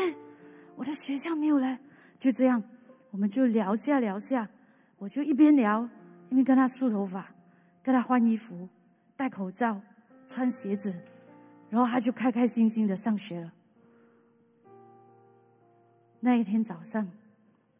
[0.75, 1.77] 我的学校没有嘞。”
[2.17, 2.63] 就这样，
[3.11, 4.49] 我们就聊下聊下，
[4.97, 5.87] 我就一边聊
[6.29, 7.27] 一边跟他梳头发，
[7.83, 8.67] 跟他换衣服，
[9.15, 9.79] 戴口罩，
[10.25, 10.97] 穿鞋子，
[11.69, 13.51] 然后他就开开心心的上学了。
[16.25, 17.05] 那一天早上，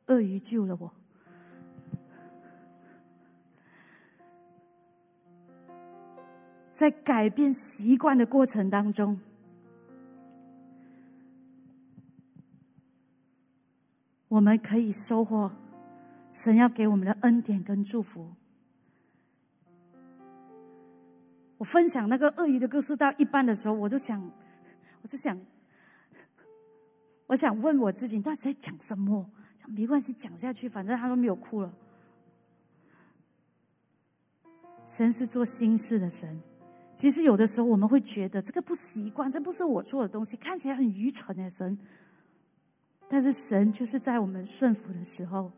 [0.08, 0.92] 鳄鱼救了我。
[6.74, 9.18] 在改变习惯的过程当中，
[14.28, 15.50] 我们可以收获
[16.30, 18.30] 神要给我们的恩典跟祝福。
[21.58, 24.22] 我分享那个鳄鱼的故事到一半的时候，我就想，
[25.02, 25.40] 我就想。
[27.34, 29.28] 我想问我自己，到底在讲什么？
[29.66, 31.74] 没关系，讲下去，反正他都没有哭了。
[34.86, 36.40] 神是做心事的神，
[36.96, 41.76] 其实有的时候我们会觉得这个不习惯，这不是我做的东西，看起来很愚蠢的神。
[43.10, 45.52] 但是神就是在我们顺服的时候，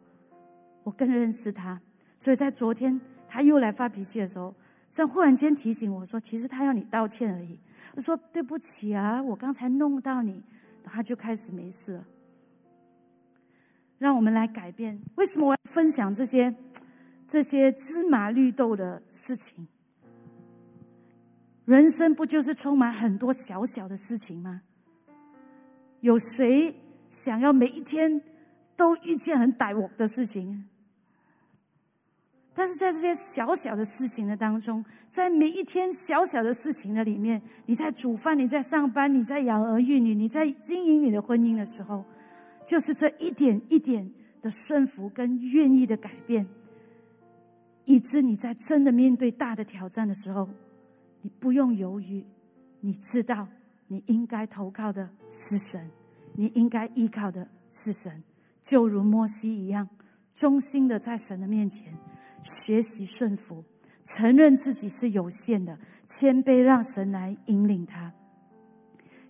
[0.83, 1.81] 我更认识他。
[2.15, 4.55] 所以在昨天他又来发脾气的时候，
[4.89, 7.59] 神忽然间提醒我说：“其实他要你道歉而已。”
[7.97, 10.41] 我说：“对不起啊，我刚才弄到你。”
[10.85, 12.05] 他就开始没事了。
[13.97, 15.01] 让我们来改变。
[15.15, 16.53] 为什么我要分享这些
[17.27, 19.67] 这些芝麻绿豆的事情？
[21.65, 24.61] 人生不就是充满很多小小的事情吗？
[26.01, 26.75] 有谁
[27.09, 28.21] 想要每一天
[28.75, 30.67] 都遇见很歹我的事情？
[32.57, 42.05] 但是在这些小小的事情的当中，在每一天小小的事情的里面，你在煮饭，你在上班，你在养儿育女，你在经营你的婚姻的时候，
[42.65, 44.09] 就是这一点一点
[44.41, 46.47] 的顺服跟愿意的改变，
[47.83, 50.47] 以致你在真的面对大的挑战的时候，
[51.21, 52.25] 你不用犹豫，
[52.79, 53.45] 你知道
[53.87, 55.91] 你应该投靠的是神，
[56.33, 58.23] 你应该依靠的是神，
[58.63, 59.89] 就如摩西一样，
[60.33, 61.93] 忠心的在神的面前。
[62.45, 63.63] 学习顺服，
[64.05, 68.13] 承认自己是有限的，谦卑让神来引领他。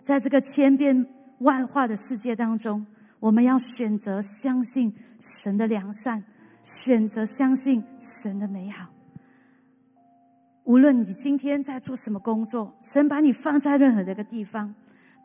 [0.02, 1.06] 在这个千变
[1.38, 2.86] 万化的世界当中，
[3.18, 6.22] 我们要选择相信神的良善，
[6.62, 8.90] 选择相信神的美好。
[10.64, 14.74] 无论你今天在做什么工作，神把你放在任何的一个地方，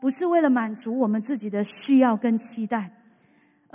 [0.00, 2.90] 不是为了满足我们自己的需要跟期待。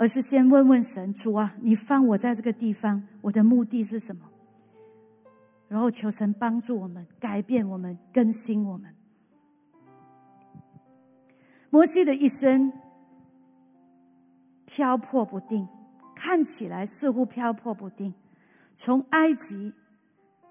[0.00, 4.26] 而是先问问神主啊，你放我在这个地方，我的目的是什么？
[5.68, 8.94] 然后求神帮助我们，改变我们，更新我们。
[11.68, 12.72] 摩西的一生
[14.64, 15.68] 漂泊不定，
[16.16, 18.14] 看起来似乎漂泊不定，
[18.74, 19.74] 从埃及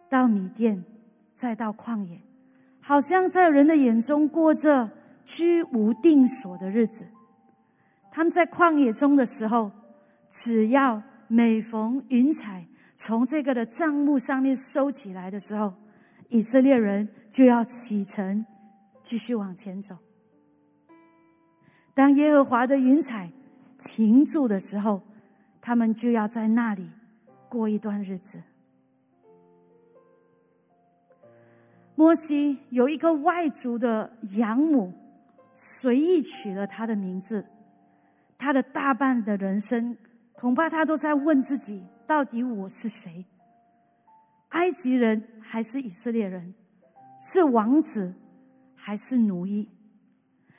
[0.08, 0.86] 到米甸，
[1.34, 2.22] 再到旷野，
[2.80, 4.92] 好像在人的眼中过着
[5.26, 7.08] 居无定所的日子。
[8.12, 9.72] 他们在旷野中的时候，
[10.30, 15.74] 只要每逢云彩从这个的帐幕上面收起来的时候，
[16.30, 18.46] 以色列人就要启程，
[19.04, 19.98] 继续往前走。
[21.94, 23.32] 当耶和华的云彩
[23.78, 25.02] 停住的时候，
[25.62, 26.90] 他们就要在那里
[27.50, 28.42] 过一段日子。
[31.96, 34.94] 摩西有一个外族的养母，
[35.56, 37.46] 随意取了他的名字。
[38.38, 39.98] 他的大半的人生，
[40.40, 43.25] 恐怕他都在问自己：到底我是谁？
[44.50, 46.54] 埃及人还是以色列人？
[47.19, 48.13] 是王子
[48.75, 49.67] 还是奴役？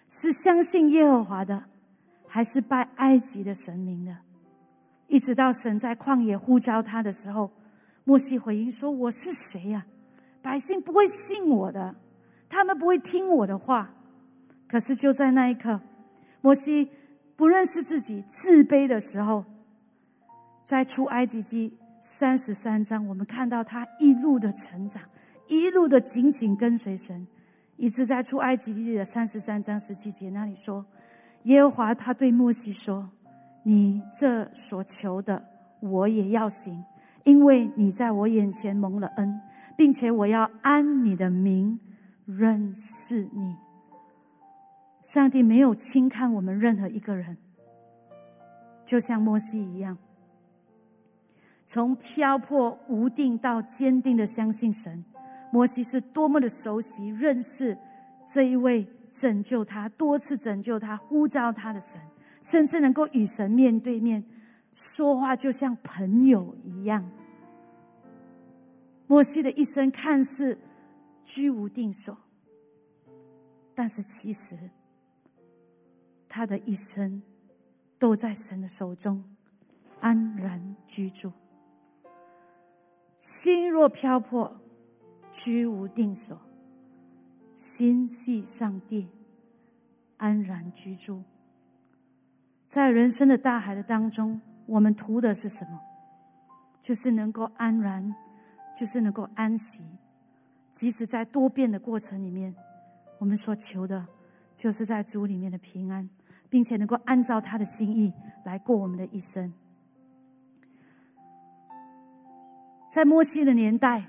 [0.08, 1.62] 是相信耶和华的，
[2.26, 4.16] 还是拜埃及的神明的？
[5.06, 7.48] 一直到神在旷野呼召他的时候，
[8.02, 9.86] 摩西回应说：“我是谁呀？
[10.42, 11.94] 百姓不会信我的，
[12.48, 13.94] 他们不会听我的话。”
[14.68, 15.80] 可是就在那一刻，
[16.40, 16.90] 摩西
[17.36, 19.44] 不认识自己、自卑的时候，
[20.68, 25.02] 在出埃及记三十三章，我们看到他一路的成长，
[25.46, 27.26] 一路的紧紧跟随神，
[27.78, 30.84] 一直在出埃及记的三十三章十七节那里说
[31.44, 33.08] ：“耶和华他对摩西说。”
[33.64, 35.42] 你这所求的，
[35.80, 36.84] 我也要行，
[37.24, 39.40] 因为你在我眼前蒙了恩，
[39.74, 41.80] 并且我要安你的名
[42.26, 43.56] 认识你。
[45.02, 47.38] 上帝没有轻看我们任何一个人，
[48.84, 49.96] 就像摩西一样，
[51.68, 55.04] 从漂泊无定到坚定的相信神。
[55.52, 57.76] 摩西是多么的熟悉认识
[58.26, 62.00] 这一位拯救他、多次拯救他、呼召他的神。
[62.40, 64.24] 甚至能够与神面对面
[64.72, 67.04] 说话，就像朋友一样。
[69.06, 70.56] 摩西的一生看似
[71.24, 72.16] 居无定所，
[73.74, 74.56] 但是其实
[76.28, 77.20] 他的一生
[77.98, 79.22] 都在神的手中
[80.00, 81.30] 安然居住。
[83.18, 84.60] 心若漂泊，
[85.32, 86.36] 居无定所；
[87.54, 89.08] 心系上帝，
[90.16, 91.22] 安然居住。
[92.68, 95.80] 在人生的大海的当中，我们图的是什么？
[96.80, 98.14] 就是能够安然，
[98.76, 99.82] 就是能够安息。
[100.70, 102.54] 即使在多变的过程里面，
[103.18, 104.06] 我们所求的，
[104.56, 106.08] 就是在主里面的平安，
[106.48, 108.12] 并且能够按照他的心意
[108.44, 109.52] 来过我们的一生。
[112.88, 114.08] 在摩西的年代，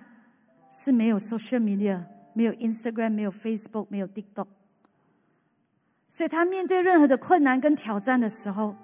[0.69, 2.03] 是没有 social media，
[2.33, 4.47] 没有 Instagram，没有 Facebook，没有 TikTok。
[6.07, 8.75] 所以他面对任何的困难跟挑战的时候，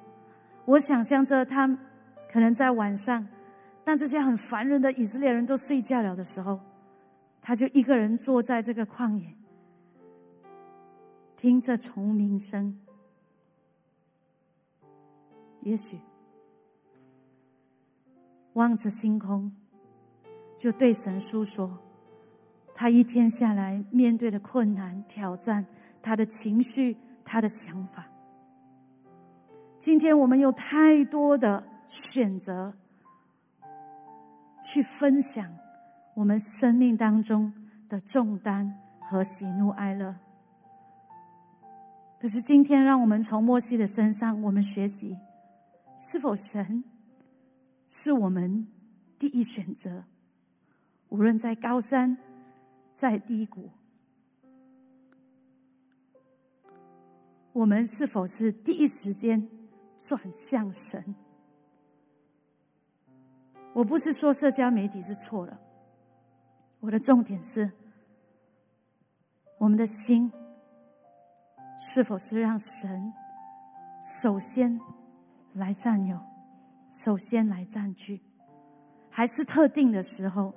[0.66, 1.68] 我想象着他
[2.30, 3.26] 可能在晚上，
[3.84, 6.60] 当这些很烦人的以色列人都睡觉了的时候，
[7.42, 9.34] 他就一个人坐在这个旷野，
[11.38, 12.78] 听着虫鸣声，
[15.62, 16.00] 也许
[18.54, 19.52] 望着星空，
[20.58, 21.78] 就对神诉说
[22.74, 25.66] 他一天下来面对的困难挑战，
[26.02, 26.98] 他的情绪。
[27.28, 28.06] 他的想法。
[29.80, 32.72] 今天我们有太多的选择，
[34.64, 35.52] 去分享
[36.14, 37.52] 我们生命当中
[37.90, 40.16] 的重担和喜怒哀乐。
[42.20, 45.18] 可是今天，让我们从莫西的身上，我们学习：
[45.98, 46.84] 是否神
[47.88, 48.68] 是我们
[49.18, 50.04] 第一选择？
[51.10, 52.18] 无论在高山，
[52.94, 53.70] 在低谷。
[57.54, 59.48] 我们是否是第一时间
[59.98, 61.16] 转向神？
[63.74, 65.60] 我不是说社交媒体是错了，
[66.80, 67.72] 我的重点是，
[69.58, 70.32] 我们的心
[71.80, 73.14] 是否是让神
[74.22, 74.80] 首先
[75.54, 76.20] 来占有，
[76.90, 78.22] 首先来占据，
[79.10, 80.54] 还是特定的时候，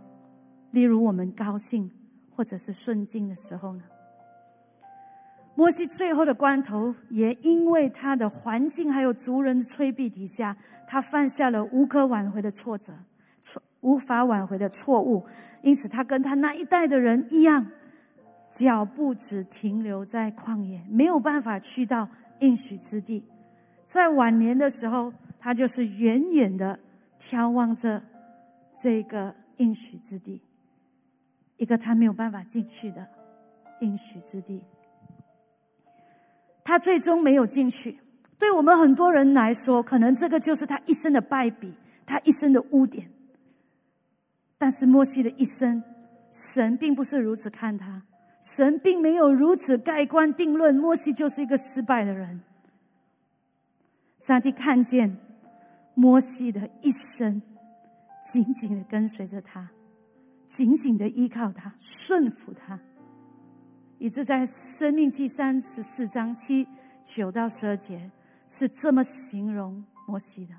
[0.79, 1.91] 例如我们高兴
[2.31, 3.83] 或者是顺境的时候呢？
[5.57, 10.57] 摩西最后的关头，也因为他的环境还有族人的催逼底下，
[10.87, 12.93] 他犯下了无可挽回的挫折，
[13.43, 15.27] 错无法挽回的错误。
[15.63, 17.67] 因此，他跟他那一代的人一样，
[18.53, 22.09] 脚步只停留在旷野，没有办法去到
[22.39, 23.25] 应许之地。
[23.85, 26.79] 在晚年的时候，他就是远远的
[27.19, 28.01] 眺望着
[28.81, 30.41] 这个应许之地，
[31.59, 33.07] 一个他没有办法进去的
[33.81, 34.65] 应许之地。
[36.65, 38.01] 他最终没有进去。
[38.39, 41.75] 对我们很多人来说，可能这个就是他一生的败笔，
[42.07, 43.11] 他一生的污点。
[44.57, 45.83] 但是摩西的一生，
[46.31, 48.03] 神并不是如此看他，
[48.43, 52.41] 神并没有如此盖棺定论，摩西就是一个失败的人。
[54.19, 55.17] 上帝看见
[55.95, 57.41] 摩西的一生，
[58.23, 59.71] 紧紧的跟随着他，
[60.49, 62.81] 紧紧的依靠他，顺服他。
[63.99, 66.67] 以致在《生命记》三十四章七
[67.05, 68.11] 九到十二节，
[68.47, 70.55] 是这么形容摩西的：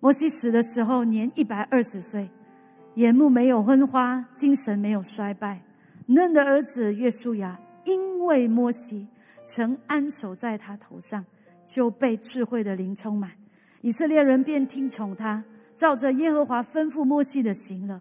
[0.00, 2.30] 摩西死的时候年一百二十岁，
[2.94, 5.62] 眼目没有昏花，精神没有衰败。
[6.06, 9.08] 嫩的儿子约书亚，因为摩西
[9.46, 11.24] 曾安守在他头上，
[11.64, 13.32] 就被智慧的灵充满。
[13.80, 15.42] 以色列人便听从他，
[15.74, 18.00] 照着耶和华吩咐摩西的行了。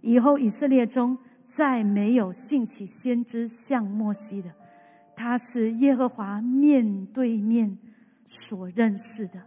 [0.00, 1.18] 以后以色列中。
[1.52, 4.48] 再没有兴起先知像摩西的，
[5.16, 7.76] 他是耶和华面对面
[8.24, 9.42] 所认识的，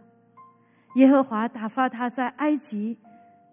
[0.96, 2.98] 耶和华打发他在埃及、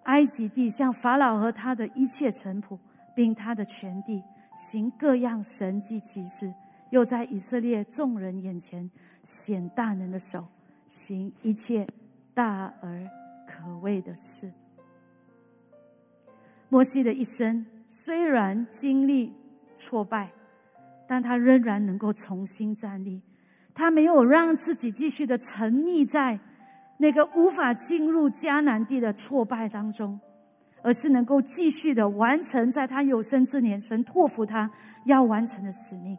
[0.03, 2.77] 埃及地，向法老和他的一切臣仆，
[3.15, 4.21] 并他的全地，
[4.53, 6.53] 行各样神迹奇事，
[6.89, 8.91] 又在以色列众人眼前
[9.23, 10.45] 显大能的手，
[10.87, 11.87] 行一切
[12.33, 13.09] 大而
[13.47, 14.51] 可畏的事。
[16.71, 19.31] 摩西的一生虽然经历
[19.75, 20.31] 挫败，
[21.07, 23.21] 但他仍然能够重新站立。
[23.75, 26.39] 他没有让自己继续的沉溺在。
[26.97, 30.19] 那个无法进入迦南地的挫败当中，
[30.83, 34.69] 而是能够继续的完成在他有生之年神托付他
[35.05, 36.15] 要完成的使命，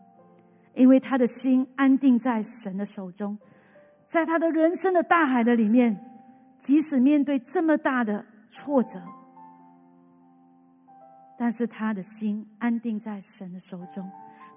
[0.74, 3.38] 因为他的心安定在神的手中，
[4.07, 5.96] 在他的人生的大海的里面，
[6.59, 9.00] 即使面对这么大的挫折，
[11.43, 14.09] 但是他的心安定在神的手中，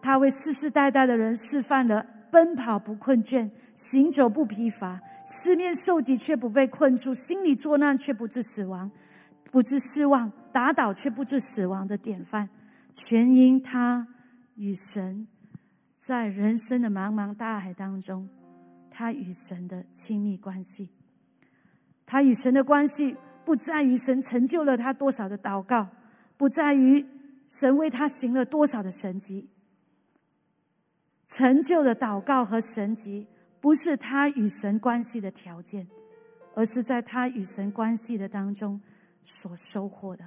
[0.04, 3.50] 他为世世代代的人示范了奔跑不困倦。
[3.74, 8.92] 行走不疲乏，四面受敌却不被困住，心里作难却不致死亡，
[9.52, 12.48] 不致失望，打倒却不致死亡的典范，
[12.94, 14.08] 全因他
[14.54, 15.28] 与神
[15.96, 18.30] 在人生的茫茫大海当中，
[18.92, 20.92] 他与神的亲密关系。
[22.06, 25.90] 他与神的关系不在于神成就了他多少的祷告，
[26.38, 27.06] 不在于
[27.48, 29.50] 神为他行了多少的神迹，
[31.28, 33.28] 成就的祷告和神迹。
[33.62, 35.88] 不是他与神关系的条件，
[36.54, 38.80] 而是在他与神关系的当中
[39.24, 40.24] 所收获的。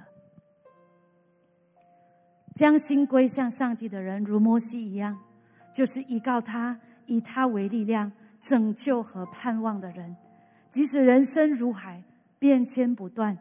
[2.53, 5.17] 将心归向上帝的人，如摩西一样，
[5.73, 10.13] 就是依靠他、以他为力量、拯救和盼望的人。
[10.69, 12.03] 即使人生如海，
[12.39, 13.37] 变迁不断，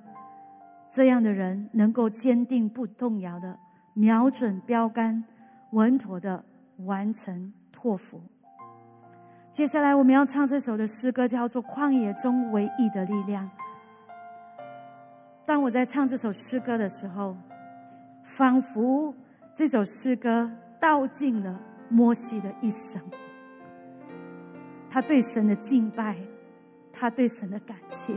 [0.91, 3.59] 这样的人能够坚定不动摇的
[3.95, 5.23] 瞄准标杆，
[5.73, 6.45] 稳妥的
[6.79, 8.21] 完成托付。
[9.53, 13.45] 接下来我们要唱这首的诗歌，叫做《旷野中唯一的力量》。
[15.45, 17.37] 当我在唱这首诗歌的时候，
[18.23, 19.15] 仿佛
[19.55, 23.03] 这首诗歌道尽了摩西的一生。
[24.91, 26.17] 他对神的敬拜，
[26.93, 28.15] 他对神的感谢，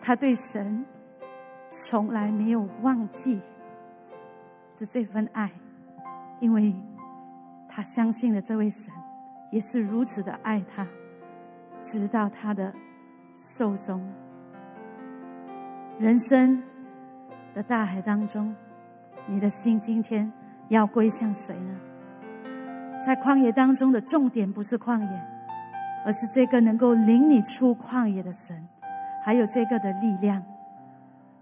[0.00, 0.84] 他对神
[1.70, 3.40] 从来没有忘记
[4.76, 5.50] 的这份爱，
[6.40, 6.74] 因为
[7.68, 8.92] 他相信了这位神。
[9.50, 10.86] 也是如此的爱他，
[11.80, 12.70] 直到他的
[13.34, 14.06] 寿终。
[15.98, 16.62] 人生
[17.54, 18.54] 的大海当中，
[19.26, 20.30] 你的心今天
[20.68, 21.80] 要归向谁呢？
[23.02, 25.22] 在旷野当中的重点不是旷野，
[26.04, 28.68] 而是这个能够领你出旷野的神，
[29.24, 30.44] 还有这个的力量。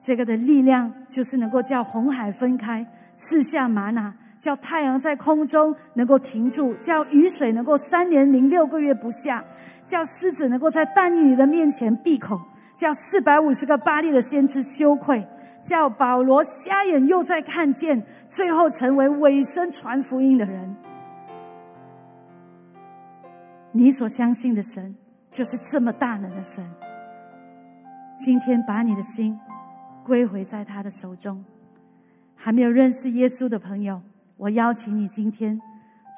[0.00, 2.86] 这个的力量就是能够叫红海分开，
[3.16, 4.12] 赐下玛瑙。
[4.38, 9.42] 叫太阳在空中能够停住，叫雨水能够三年零六个月不下，
[9.84, 12.38] 叫狮子能够在但以里的面前闭口，
[12.76, 15.26] 叫四百五十个巴利的先知羞愧，
[15.62, 20.76] 叫保罗瞎眼又在看见，最后成为尾声传福音的人。
[23.72, 24.94] 你所相信的神
[25.30, 26.64] 就是这么大能的神。
[28.18, 29.36] 今天把你的心
[30.06, 31.44] 归回在他的手中，
[32.36, 34.00] 还没有认识耶稣的朋友。
[34.36, 35.60] 我邀请你今天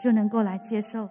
[0.02, 1.08] 就能够来接受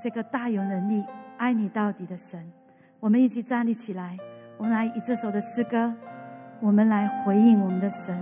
[0.00, 1.04] 这个大有能力、
[1.36, 2.52] 爱你到底的神。
[3.00, 4.16] 我们一起站立起来，
[4.56, 5.92] 我们来以这首的诗歌，
[6.60, 8.16] 我们来回应我们的神。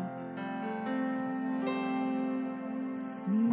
[3.27, 3.51] 你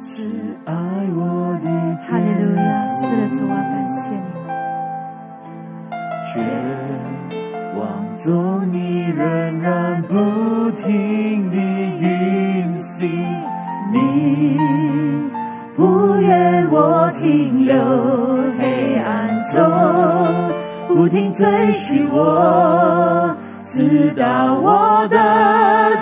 [0.00, 0.30] 是
[0.66, 4.20] 爱我的哈利路亚，是的主啊，感谢你。
[7.76, 13.10] 望中，你仍然不停地运行。
[13.92, 14.56] 你
[15.76, 17.74] 不愿我停留
[18.58, 19.58] 黑暗中，
[20.88, 25.16] 不停追寻我，直到我的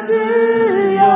[0.03, 0.15] 自
[0.95, 1.08] 由。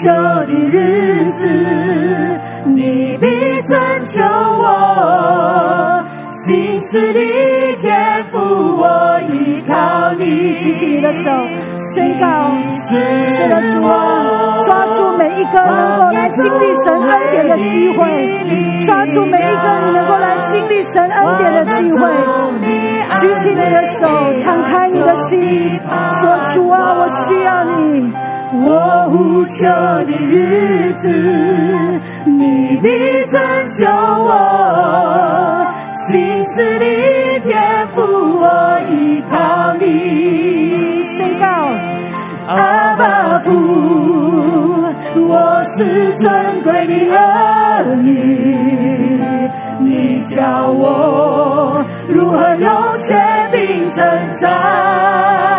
[0.00, 1.46] 求的日子，
[2.64, 3.78] 你必拯
[4.08, 6.02] 救我。
[6.30, 7.20] 心事的
[7.76, 10.58] 天赋，我依靠你。
[10.58, 11.30] 举起你的手，
[11.78, 22.10] 宣告：是的，主啊，抓住每一个能够来经历神恩典的机会，抓住每一个你能够来经历神恩典的机会。
[23.20, 24.08] 举起你的手，
[24.42, 25.80] 敞开你的心，
[26.20, 28.12] 说：“主啊，我需要你，
[28.62, 31.08] 我呼求的日子，
[32.24, 32.88] 你必
[33.26, 33.40] 拯
[33.76, 41.02] 救我，心事里天赋我依靠你。
[41.02, 41.46] 宣告，
[42.54, 43.50] 阿爸父，
[45.16, 49.50] 我是尊贵的儿女，
[49.80, 54.06] 你教我如何用权柄征
[54.40, 55.53] 战。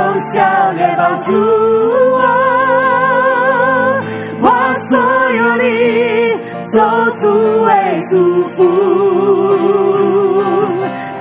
[0.00, 0.40] 用笑
[0.72, 1.30] 脸帮助
[2.12, 2.22] 我，
[4.42, 5.64] 把所有的
[6.72, 6.80] 咒
[7.16, 7.28] 诅
[7.64, 8.64] 为祝福。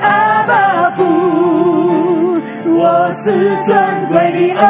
[0.02, 0.08] 阿
[0.48, 3.78] 爸父，我是尊
[4.08, 4.64] 贵的儿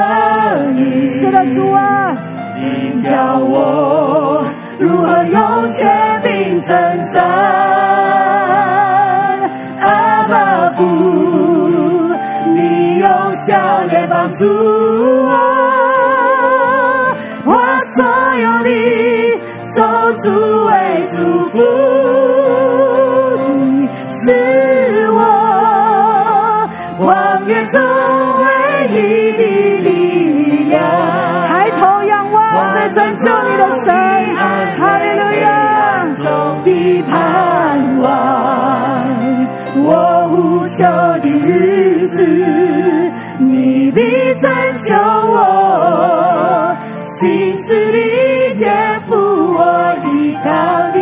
[0.74, 2.18] 女，是的主啊，
[2.58, 4.44] 你教我
[4.80, 7.24] 如何用权柄征战。
[9.82, 10.84] 阿爸父，
[13.46, 15.32] 笑脸帮助我，
[17.46, 17.54] 我
[17.96, 18.04] 所
[18.36, 18.70] 有的
[19.66, 19.82] 手
[20.18, 20.30] 足
[20.66, 20.72] 为
[21.10, 21.16] 祝
[21.48, 21.58] 福，
[24.10, 25.18] 是我
[26.98, 27.08] 荒
[27.48, 27.82] 野中
[28.44, 28.48] 唯
[28.92, 28.94] 一
[29.32, 29.42] 的
[29.90, 29.90] 力
[30.70, 30.74] 量。
[31.48, 33.96] 抬头仰望，在拯救你的神，
[34.78, 36.24] 哈利路亚，中
[36.66, 37.12] 的盼
[38.02, 38.08] 望。
[39.82, 39.88] 我
[40.28, 40.84] 无求
[41.22, 43.09] 的日子，
[43.40, 44.02] 你必
[44.38, 51.00] 拯救我，心事里天赋我依靠你。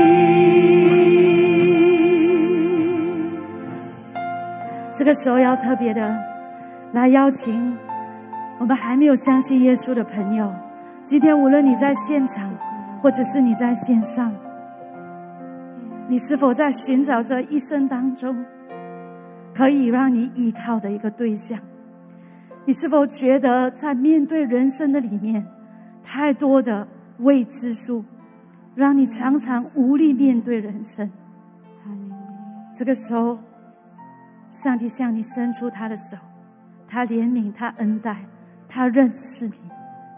[4.94, 6.16] 这个时候要特别的
[6.94, 7.78] 来邀请
[8.60, 10.54] 我们还没有相信耶稣的朋友，
[11.04, 12.54] 今天无论你在现场，
[13.02, 14.32] 或者是你在线上，
[16.08, 18.46] 你是否在寻找着一生当中？
[19.56, 21.58] 可以让你依靠的一个对象，
[22.68, 25.48] 你是否觉得在面对人生的里面，
[26.04, 26.86] 太多的
[27.20, 28.04] 未知数，
[28.76, 31.10] 让你常常无力面对人生？
[32.76, 33.40] 这个时候，
[34.52, 36.18] 上帝向你伸出他的手，
[36.90, 38.26] 他怜悯，他恩待，
[38.68, 39.54] 他认识你，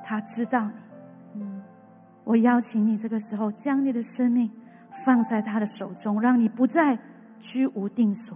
[0.04, 0.72] 他知道
[1.36, 1.43] 你。
[2.24, 4.50] 我邀请你这个时候，将你的生命
[5.06, 6.97] 放在他的手中，让你不再
[7.39, 8.36] 居无定所。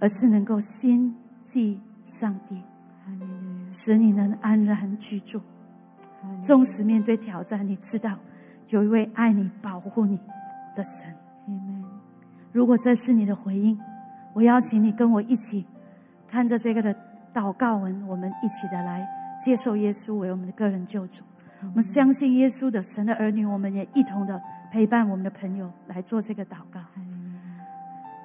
[0.00, 2.60] 而是能够先记上帝，
[3.72, 5.40] 使你能安然居住。
[6.40, 8.16] 纵使面对挑战，你知道
[8.68, 10.16] 有一位爱你、保护你
[10.76, 11.12] 的神。
[12.52, 13.76] 如果这是你的回应，
[14.32, 15.66] 我邀请你跟我一起
[16.28, 16.94] 看着这个的
[17.34, 19.04] 祷告文，我们一起的来
[19.44, 21.24] 接受耶稣为我们的个人救主。
[21.62, 26.80] 我们相信耶稣的神的儿女，我们也一同的陪伴我们的朋友来做这个祷告。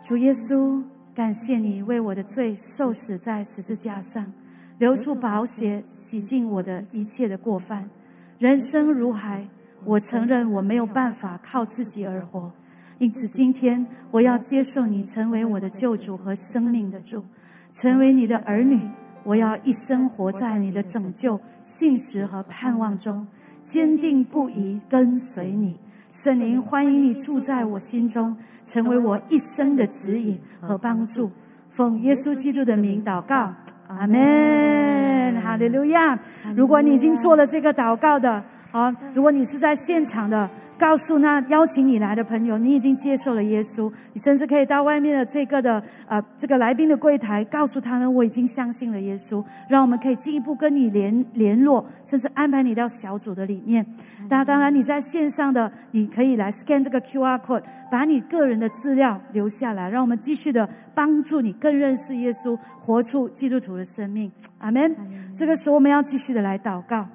[0.03, 0.83] 主耶稣。
[1.17, 4.31] 感谢你为我的罪受死在十字架上，
[4.77, 7.89] 流出宝血洗净我的一切的过犯。
[8.37, 9.47] 人生如海，
[9.83, 12.51] 我承认我没有办法靠自己而活，
[12.99, 17.23] 因此今天我要接受你成为我的救主和生命的主，
[17.71, 18.79] 成为你的儿女。
[19.23, 23.27] 我要一生活在你的拯救、信实和盼望中，
[23.63, 25.75] 坚定不移跟随你。
[26.11, 28.37] 圣灵，欢迎你住在我心中。
[28.63, 31.31] 成为我一生的指引和帮助，
[31.69, 33.53] 奉耶稣基督的名祷告，
[33.87, 36.17] 阿门，哈利路亚。
[36.55, 40.49] 如果你已经做了这个祷告的，啊，如果你是在现场的。
[40.77, 43.91] 告诉那邀请你来的朋友，你已经接受了耶稣。
[44.13, 49.43] 你甚至可以到外面的这个的呃这个来宾的柜台，告诉他们我已经相信了耶稣。
[49.67, 53.85] 让我们可以进一步跟你联联络，甚至安排你到小组的里面。
[54.29, 64.31] 那当然，你在线上的你可以来 scan 这个 QR code，把你个人的资料留下来，让我们继续的帮助你更认识耶稣，活出基督徒的生命。
[64.59, 64.95] 阿门。
[65.35, 67.07] 这个时候我们要继续的来祷告。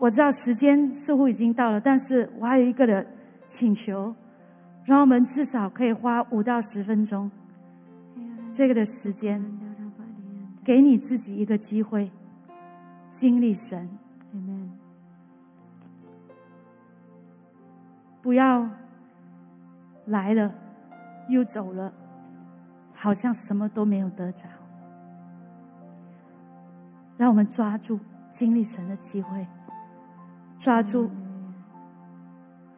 [0.00, 3.06] 我知道时间似乎已经到了，但是我还有一个的
[3.48, 4.14] 请求，
[4.84, 7.30] 让我们至少可以花五到十分钟，
[8.52, 9.44] 这个的时间，
[10.64, 12.10] 给你自己一个机会，
[13.10, 13.88] 经历神，
[18.22, 18.68] 不要
[20.06, 20.52] 来了
[21.28, 21.92] 又走了，
[22.94, 24.46] 好像什么都没有得着，
[27.18, 28.00] 让我们抓住
[28.32, 29.46] 经历神的机会。
[30.58, 31.10] 抓住，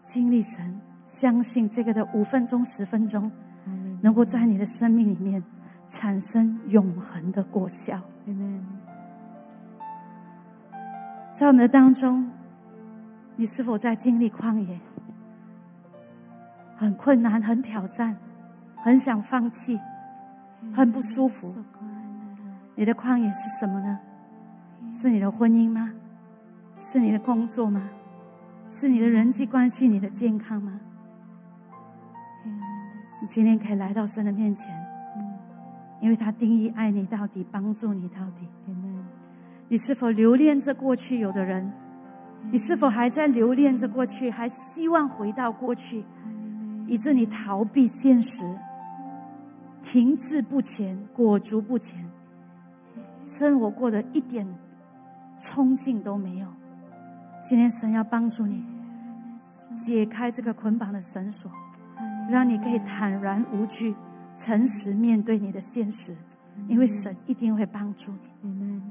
[0.02, 3.30] 经历神，相信这个的五分钟、十分钟，
[4.00, 5.42] 能够在你的生命里面
[5.88, 8.00] 产生永恒的果效。
[11.32, 12.30] 在我们的当中，
[13.36, 14.80] 你是否在经历旷野？
[16.76, 18.16] 很困难，很挑战，
[18.76, 19.78] 很想放弃，
[20.74, 21.56] 很不舒服。
[22.74, 23.98] 你的旷野是什么呢？
[24.92, 25.92] 是你的婚姻吗？
[26.78, 27.88] 是你的工作吗？
[28.68, 30.80] 是你的人际关系、你的健康吗？
[32.44, 34.74] 你今天可以来到神的面前，
[36.00, 38.46] 因为他定义爱你到底，帮助你到底。
[39.68, 41.72] 你是否留恋着过去有的人？
[42.50, 46.04] 你是否还在留恋着过去，还希望回到过去，
[46.86, 48.44] 以致你逃避现实，
[49.82, 52.04] 停滞不前，裹足不前，
[53.24, 54.46] 生活过得一点
[55.40, 56.46] 冲劲都没有？
[57.48, 58.60] 今天神要帮助你
[59.76, 61.48] 解开这个捆绑的绳索，
[62.28, 63.94] 让你可以坦然无惧、
[64.36, 66.12] 诚实面对你的现实，
[66.66, 68.82] 因为神一定会帮助你。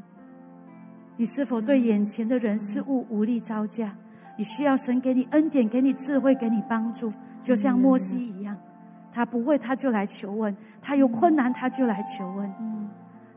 [1.17, 3.93] 你是否对眼前的人事物无力招架？
[4.37, 8.55] 你需要神给你恩典、给你智慧、给你帮助，就像摩西一样，
[9.11, 12.49] 他不会他就来求问，他有困难他就来求问。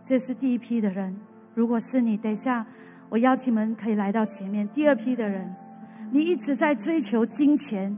[0.00, 1.16] 这是第一批的人。
[1.54, 2.64] 如果是你，等一下。
[3.10, 4.68] 我邀请们可以来到前面。
[4.68, 5.48] 第二批的人，
[6.10, 7.96] 你一直在追求金钱，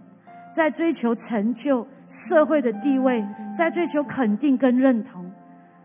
[0.54, 5.28] 在追求成就、社会的地位，在追求肯定跟认同，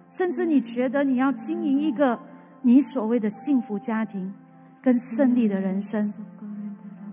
[0.10, 2.20] 甚至你觉得你要经营一个
[2.62, 4.32] 你所谓的幸福家庭
[4.82, 6.14] 跟胜利的人生，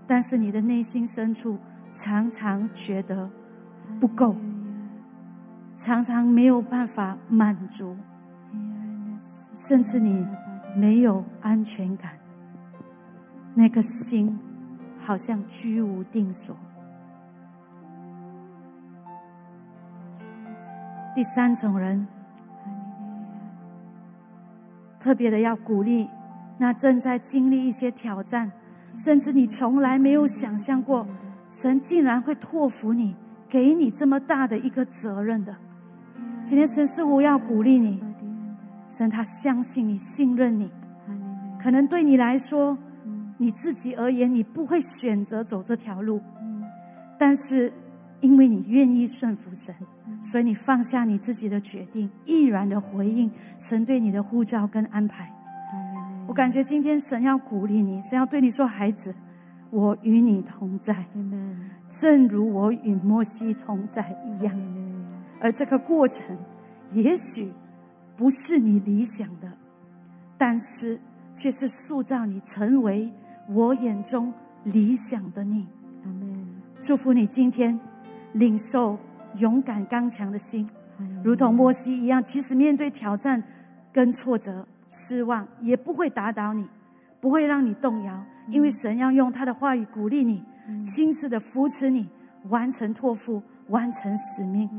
[0.05, 1.57] 但是你的内心深处
[1.91, 3.27] 常常觉得
[3.99, 4.35] 不够，
[5.75, 7.97] 常常没有办法满足，
[9.55, 10.23] 甚至你。
[10.75, 12.13] 没有安全感，
[13.53, 14.39] 那个心
[15.05, 16.55] 好像居无定所。
[21.15, 22.07] 第三种人，
[24.99, 26.09] 特别的要鼓励
[26.57, 28.51] 那正在经历一些挑战，
[28.95, 31.05] 甚至你从来没有想象过，
[31.49, 33.15] 神竟然会托付你，
[33.47, 35.55] 给你这么大的一个责任的。
[36.43, 38.03] 今天神似乎要鼓励你。
[38.85, 40.69] 神，他相信你，信任你。
[41.61, 42.77] 可能对你来说，
[43.37, 46.21] 你自己而言，你不会选择走这条路。
[47.17, 47.71] 但是，
[48.19, 49.73] 因为你愿意顺服神，
[50.21, 55.31] 所以你放下你自己的决定，毅然的回应神对你的呼召跟安排。
[56.27, 59.15] 我感觉今天神要鼓励你，神要对你说：“孩子，
[59.69, 61.05] 我与你同在，
[61.89, 64.53] 正如我与摩西同在一样。”
[65.39, 66.37] 而这个过程，
[66.91, 67.51] 也许。
[68.15, 69.51] 不是你理想的，
[70.37, 70.99] 但是
[71.33, 73.11] 却是塑造你成为
[73.49, 74.33] 我眼中
[74.63, 75.67] 理想的你。
[76.81, 77.79] 祝福你今天
[78.33, 78.97] 领受
[79.37, 80.69] 勇敢刚强的心，
[81.23, 82.23] 如同摩西一样。
[82.23, 83.41] 即使面对挑战
[83.91, 86.67] 跟挫折、失望，也不会打倒你，
[87.21, 90.43] 不会让你动摇，因为神要用他的话语鼓励你，
[90.85, 92.09] 亲自的扶持你，
[92.49, 94.69] 完成托付，完成使命。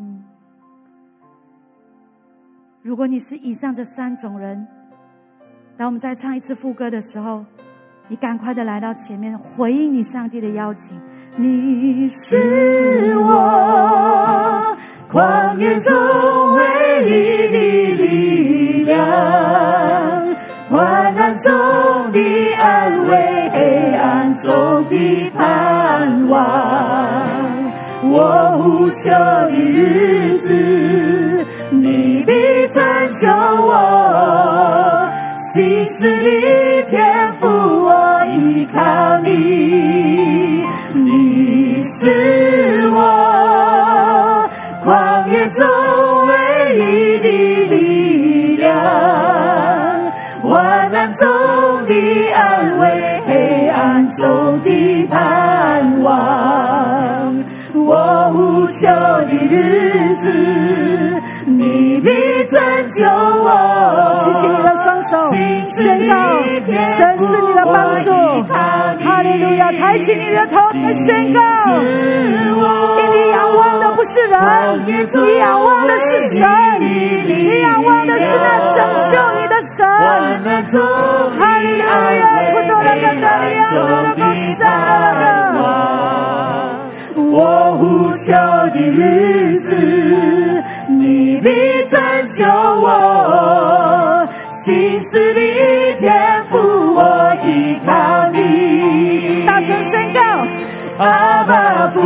[2.84, 4.68] 如果你是以上这三种人，
[5.74, 7.42] 当我们再唱一次副歌的时候，
[8.08, 10.94] 你赶快的来到前面，回应你上帝的邀请。
[11.34, 14.76] 你是我
[15.10, 15.94] 旷野中
[16.56, 17.56] 唯一的
[18.04, 19.00] 力量，
[20.68, 21.50] 患难中
[22.12, 22.20] 的
[22.58, 27.24] 安慰，黑暗中的盼望。
[28.02, 31.03] 我呼求的日子。
[33.24, 33.30] 你必拯救
[33.64, 40.62] 我，心事的天赋，我依靠你。
[40.92, 44.46] 你是我
[44.84, 45.66] 旷野中
[46.26, 46.34] 唯
[46.76, 47.28] 一的
[47.74, 48.74] 力量，
[50.42, 51.26] 患难中
[51.86, 56.12] 的安慰，黑暗中的盼望。
[57.72, 61.13] 我呼求的日子。
[62.04, 63.48] 你拯救我，
[64.22, 65.16] 举起你的双手，
[65.64, 66.12] 宣告
[66.98, 68.12] 神是你的帮助。
[68.52, 69.72] 哈利路亚！
[69.72, 70.60] 抬起你的头，
[70.92, 71.40] 宣告。
[71.72, 74.38] 因你仰望的不是人，
[74.84, 74.90] 你
[75.38, 76.46] 仰望的是神，
[76.78, 79.88] 你仰望的是那拯救你的神。
[81.38, 82.22] 哈利路亚！
[82.52, 84.20] 不多的跟着你，不多的跟
[87.32, 87.40] 我
[87.78, 88.28] 呼求
[88.74, 89.72] 的日子。
[91.44, 91.50] 你
[91.86, 95.40] 拯救我，心事的
[95.98, 96.56] 天赋，
[96.94, 97.92] 我依靠
[98.32, 99.44] 你。
[99.46, 100.20] 大声宣告，
[101.04, 102.00] 阿爸父，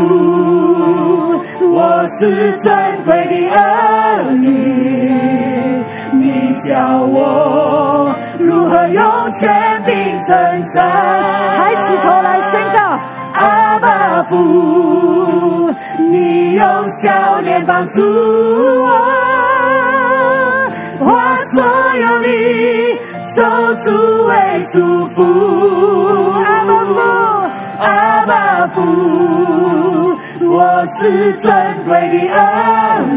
[1.70, 10.90] 我是尊贵的儿女，你教我如何用权柄征战。
[11.56, 12.98] 抬起头来宣告，
[13.34, 15.72] 阿爸父。
[16.10, 18.88] 你用笑脸帮助我，
[21.46, 22.26] 所有你，
[23.24, 23.42] 受
[23.76, 23.86] 主
[24.26, 24.32] 为
[24.72, 25.16] 祝福。
[26.44, 26.94] 阿爸父，
[27.80, 27.86] 阿
[28.26, 28.78] 爸父，
[30.50, 31.46] 我是尊
[31.86, 32.36] 贵的儿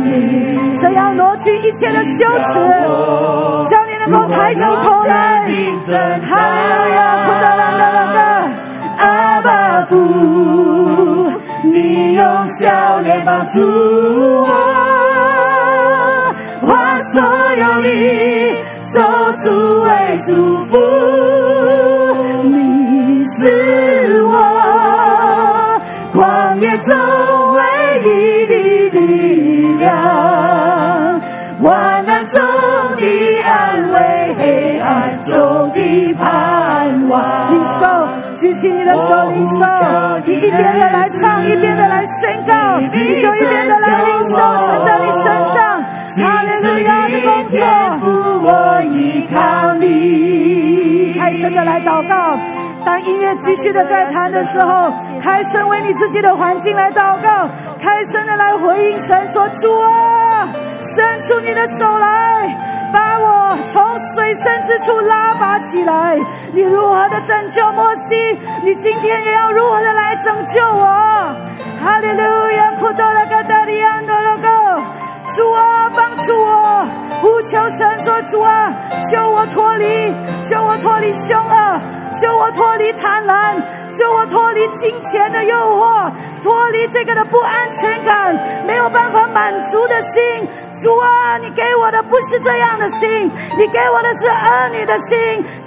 [0.04, 0.74] 女。
[0.76, 2.60] 神要挪去一切的羞耻，
[3.70, 5.42] 叫你能够抬起头来。
[5.42, 5.92] 哈利路
[6.96, 8.20] 亚，库达拉达拉达，
[8.98, 9.48] 阿爸
[9.90, 9.96] 父，
[11.64, 14.81] 你用笑脸帮助我，把
[17.04, 17.22] 所
[17.56, 17.88] 有的
[18.86, 19.02] 受
[19.43, 19.89] 主为
[20.26, 20.30] 祝
[20.66, 20.78] 福。
[22.43, 24.32] 你是我
[26.14, 26.93] 旷野中
[27.54, 27.62] 唯
[28.04, 28.54] 一的
[28.99, 29.88] 力量，
[31.62, 32.39] 患难中
[32.97, 37.51] 的安慰，黑暗中的盼望。
[38.42, 39.60] 举起你的手，领受，
[40.26, 44.36] 你一边的来唱，一边的来宣告，你就一边的来领受
[44.66, 45.24] 神在你身
[45.54, 45.84] 上，
[46.18, 47.60] 哈利路亚的工作。
[48.42, 51.14] 我依靠你。
[51.20, 52.36] 开声的来祷告。
[52.84, 57.48] 当音乐继续的在弹的时候，开声为你自己的环境来祷告，
[57.80, 60.50] 开声的来回应神说：“主啊，
[60.82, 62.58] 伸出你的手来，
[62.92, 66.18] 把我从水深之处拉拔起来。
[66.54, 68.16] 你如何的拯救摩西，
[68.64, 71.36] 你今天也要如何的来拯救我。”
[71.82, 72.22] 哈利路
[72.52, 74.47] 亚，库多拉格达里安多拉格，
[75.36, 76.86] 主啊，帮助我。
[77.22, 78.74] 呼求神说：“主啊，
[79.10, 80.14] 救我脱离，
[80.50, 81.80] 救我脱离凶恶，
[82.20, 83.56] 救我脱离贪婪，
[83.96, 86.10] 救我脱离金钱的诱惑，
[86.42, 90.48] 脱离这个的不安全感，没有办法满足的心。
[90.82, 95.18] 主啊，你给我的不是这样的心，你给我的是儿女的心，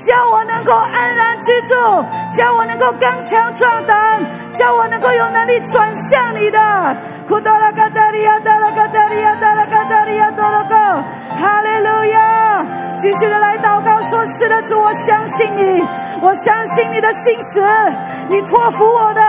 [0.01, 1.75] 叫我能够安然居住，
[2.37, 4.21] 叫我能够刚强壮胆，
[4.55, 6.97] 叫我能够有能力转向你的。”
[7.27, 8.54] 库多拉嘎达里亚达
[11.39, 12.65] 哈利路亚！
[12.97, 15.85] 继续的来祷告，说是的，主，我相信你，
[16.21, 17.61] 我相信你的信实，
[18.29, 19.21] 你托付我的，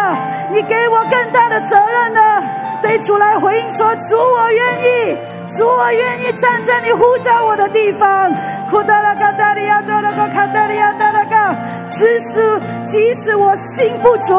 [0.51, 2.43] 你给我更大的责任的，
[2.81, 5.17] 对主来回应说，主，我愿意，
[5.57, 8.31] 主，我愿意站在你呼召我的地方。
[8.69, 11.55] 库达拉嘎达利亚多拉卡达利亚达拉嘎，
[11.89, 14.33] 即使即使我心不足，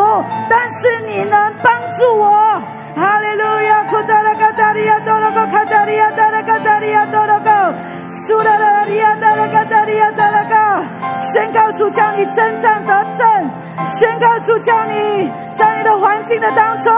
[0.48, 2.62] 但是你能帮助我。
[2.96, 6.55] 哈利路亚，库达拉嘎达利亚多拉卡达利亚达拉嘎
[6.90, 7.72] 亚多拉嘎，
[8.08, 10.82] 苏达拉里亚达拉嘎达里亚达拉嘎，
[11.20, 13.50] 宣告主将你征战得胜，
[13.90, 16.92] 宣告主将你在你的环境的当中，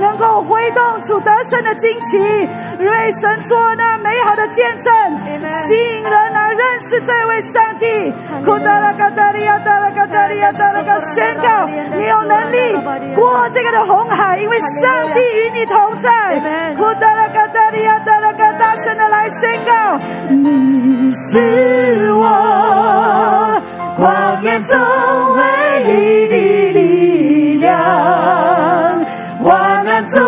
[0.00, 2.18] 能够挥动主得胜的旌旗，
[2.78, 4.92] 为神做那美好的见证，
[5.50, 8.12] 吸引人来认识这位上帝。
[8.44, 16.40] 库达拉嘎达里亚达拉嘎达利亚达拉嘎，宣告你有能力过这个的红海，因为上帝与你同在。
[16.76, 18.45] 库达拉嘎达里亚达拉嘎，
[18.76, 19.98] 大声的来宣告。
[20.28, 23.62] 你是我
[23.98, 24.78] 旷野中
[25.34, 25.40] 唯
[25.82, 26.36] 一的
[26.78, 27.72] 力量，
[29.42, 30.22] 患难中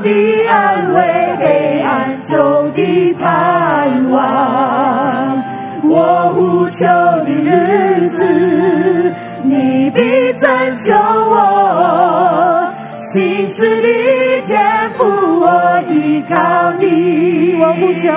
[0.00, 1.02] 的安慰，
[1.38, 5.44] 黑暗中的盼望。
[5.82, 10.48] 我呼求的日子，你必拯
[10.86, 12.66] 救我。
[12.98, 15.04] 心事的天赋，
[15.40, 15.82] 我
[16.20, 17.56] 依靠你。
[17.58, 18.12] 我呼求。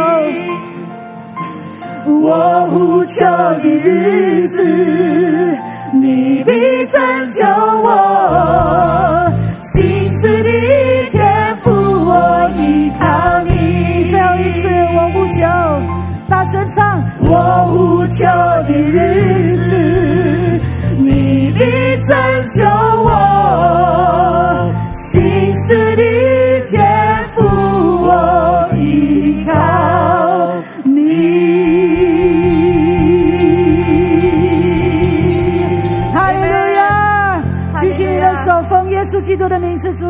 [2.05, 5.57] 我呼求的日子，
[5.93, 7.01] 你必拯
[7.31, 9.31] 救我。
[9.61, 10.49] 心事的
[11.11, 14.05] 天赋，我依靠你。
[14.09, 15.41] 最后一次，我呼求，
[16.27, 17.01] 大声唱。
[17.21, 17.31] 我
[17.71, 18.25] 呼求
[18.67, 20.59] 的日子，
[20.97, 21.63] 你必
[22.05, 22.17] 拯
[22.53, 22.65] 救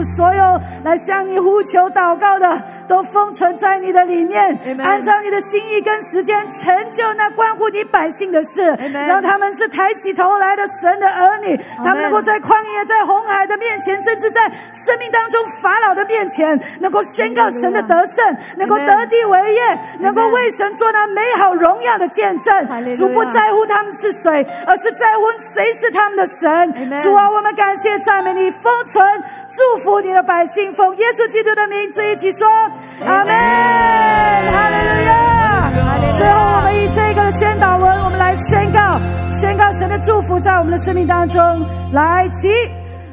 [0.03, 0.59] 所有
[0.93, 8.77] 来向你呼求祷告的，都封存在你的里面，按照你的心意跟时间，成就那关乎你百姓的事，
[9.07, 14.41] 让他们是抬起头来的神的儿女，他们能够在旷野、在红海的面前，甚至在
[14.71, 22.53] 生命当中法老的面前，能够宣告神的得胜，能够得地为业，能够为神做那美好荣耀的见证。
[22.95, 27.01] 主不在乎他们是谁，而是在乎谁是他们的神。
[27.01, 29.03] 主啊，我们感谢赞美你，封存
[29.49, 32.45] 祝福你的百姓，奉耶稣基督的名字一起说
[33.05, 33.34] 阿门，
[34.51, 35.71] 哈利路亚。
[36.11, 41.41] 最后，我们以这个宣导文，我们来宣告，宣告神的祝福在我们的生命当中。
[41.93, 42.49] 来，起，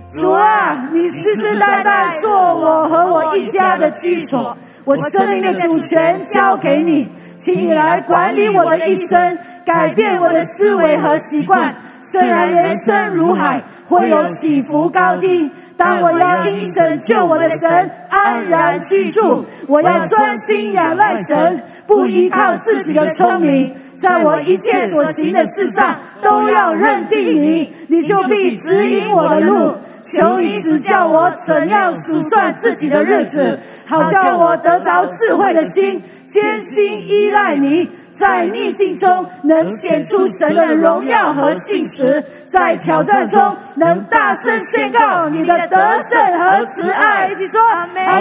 [0.08, 7.08] 主啊，你世世代代做我和我一家的居所，我生命的主权交给你，
[7.38, 11.72] 请你来管理我的一生，改变我的思维和习惯。
[12.02, 15.48] 虽然人生如海，会有起伏高低，
[15.82, 19.46] 但我要因神救我的神安然居住。
[19.66, 29.74] 我要专心仰赖神，不依靠自己的聪明，在我一切所行的事上都要认定你，你就必指引我的路。
[30.04, 37.88] 求你指教我怎样数算自己的日子，好叫我得着智慧的心，艰辛依赖你。
[38.12, 47.28] 在逆境中能显出神的荣耀和信实，在挑战中能大声宣告你的得胜和慈爱。
[47.28, 48.16] 一起说阿门，哈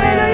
[0.00, 0.33] 利路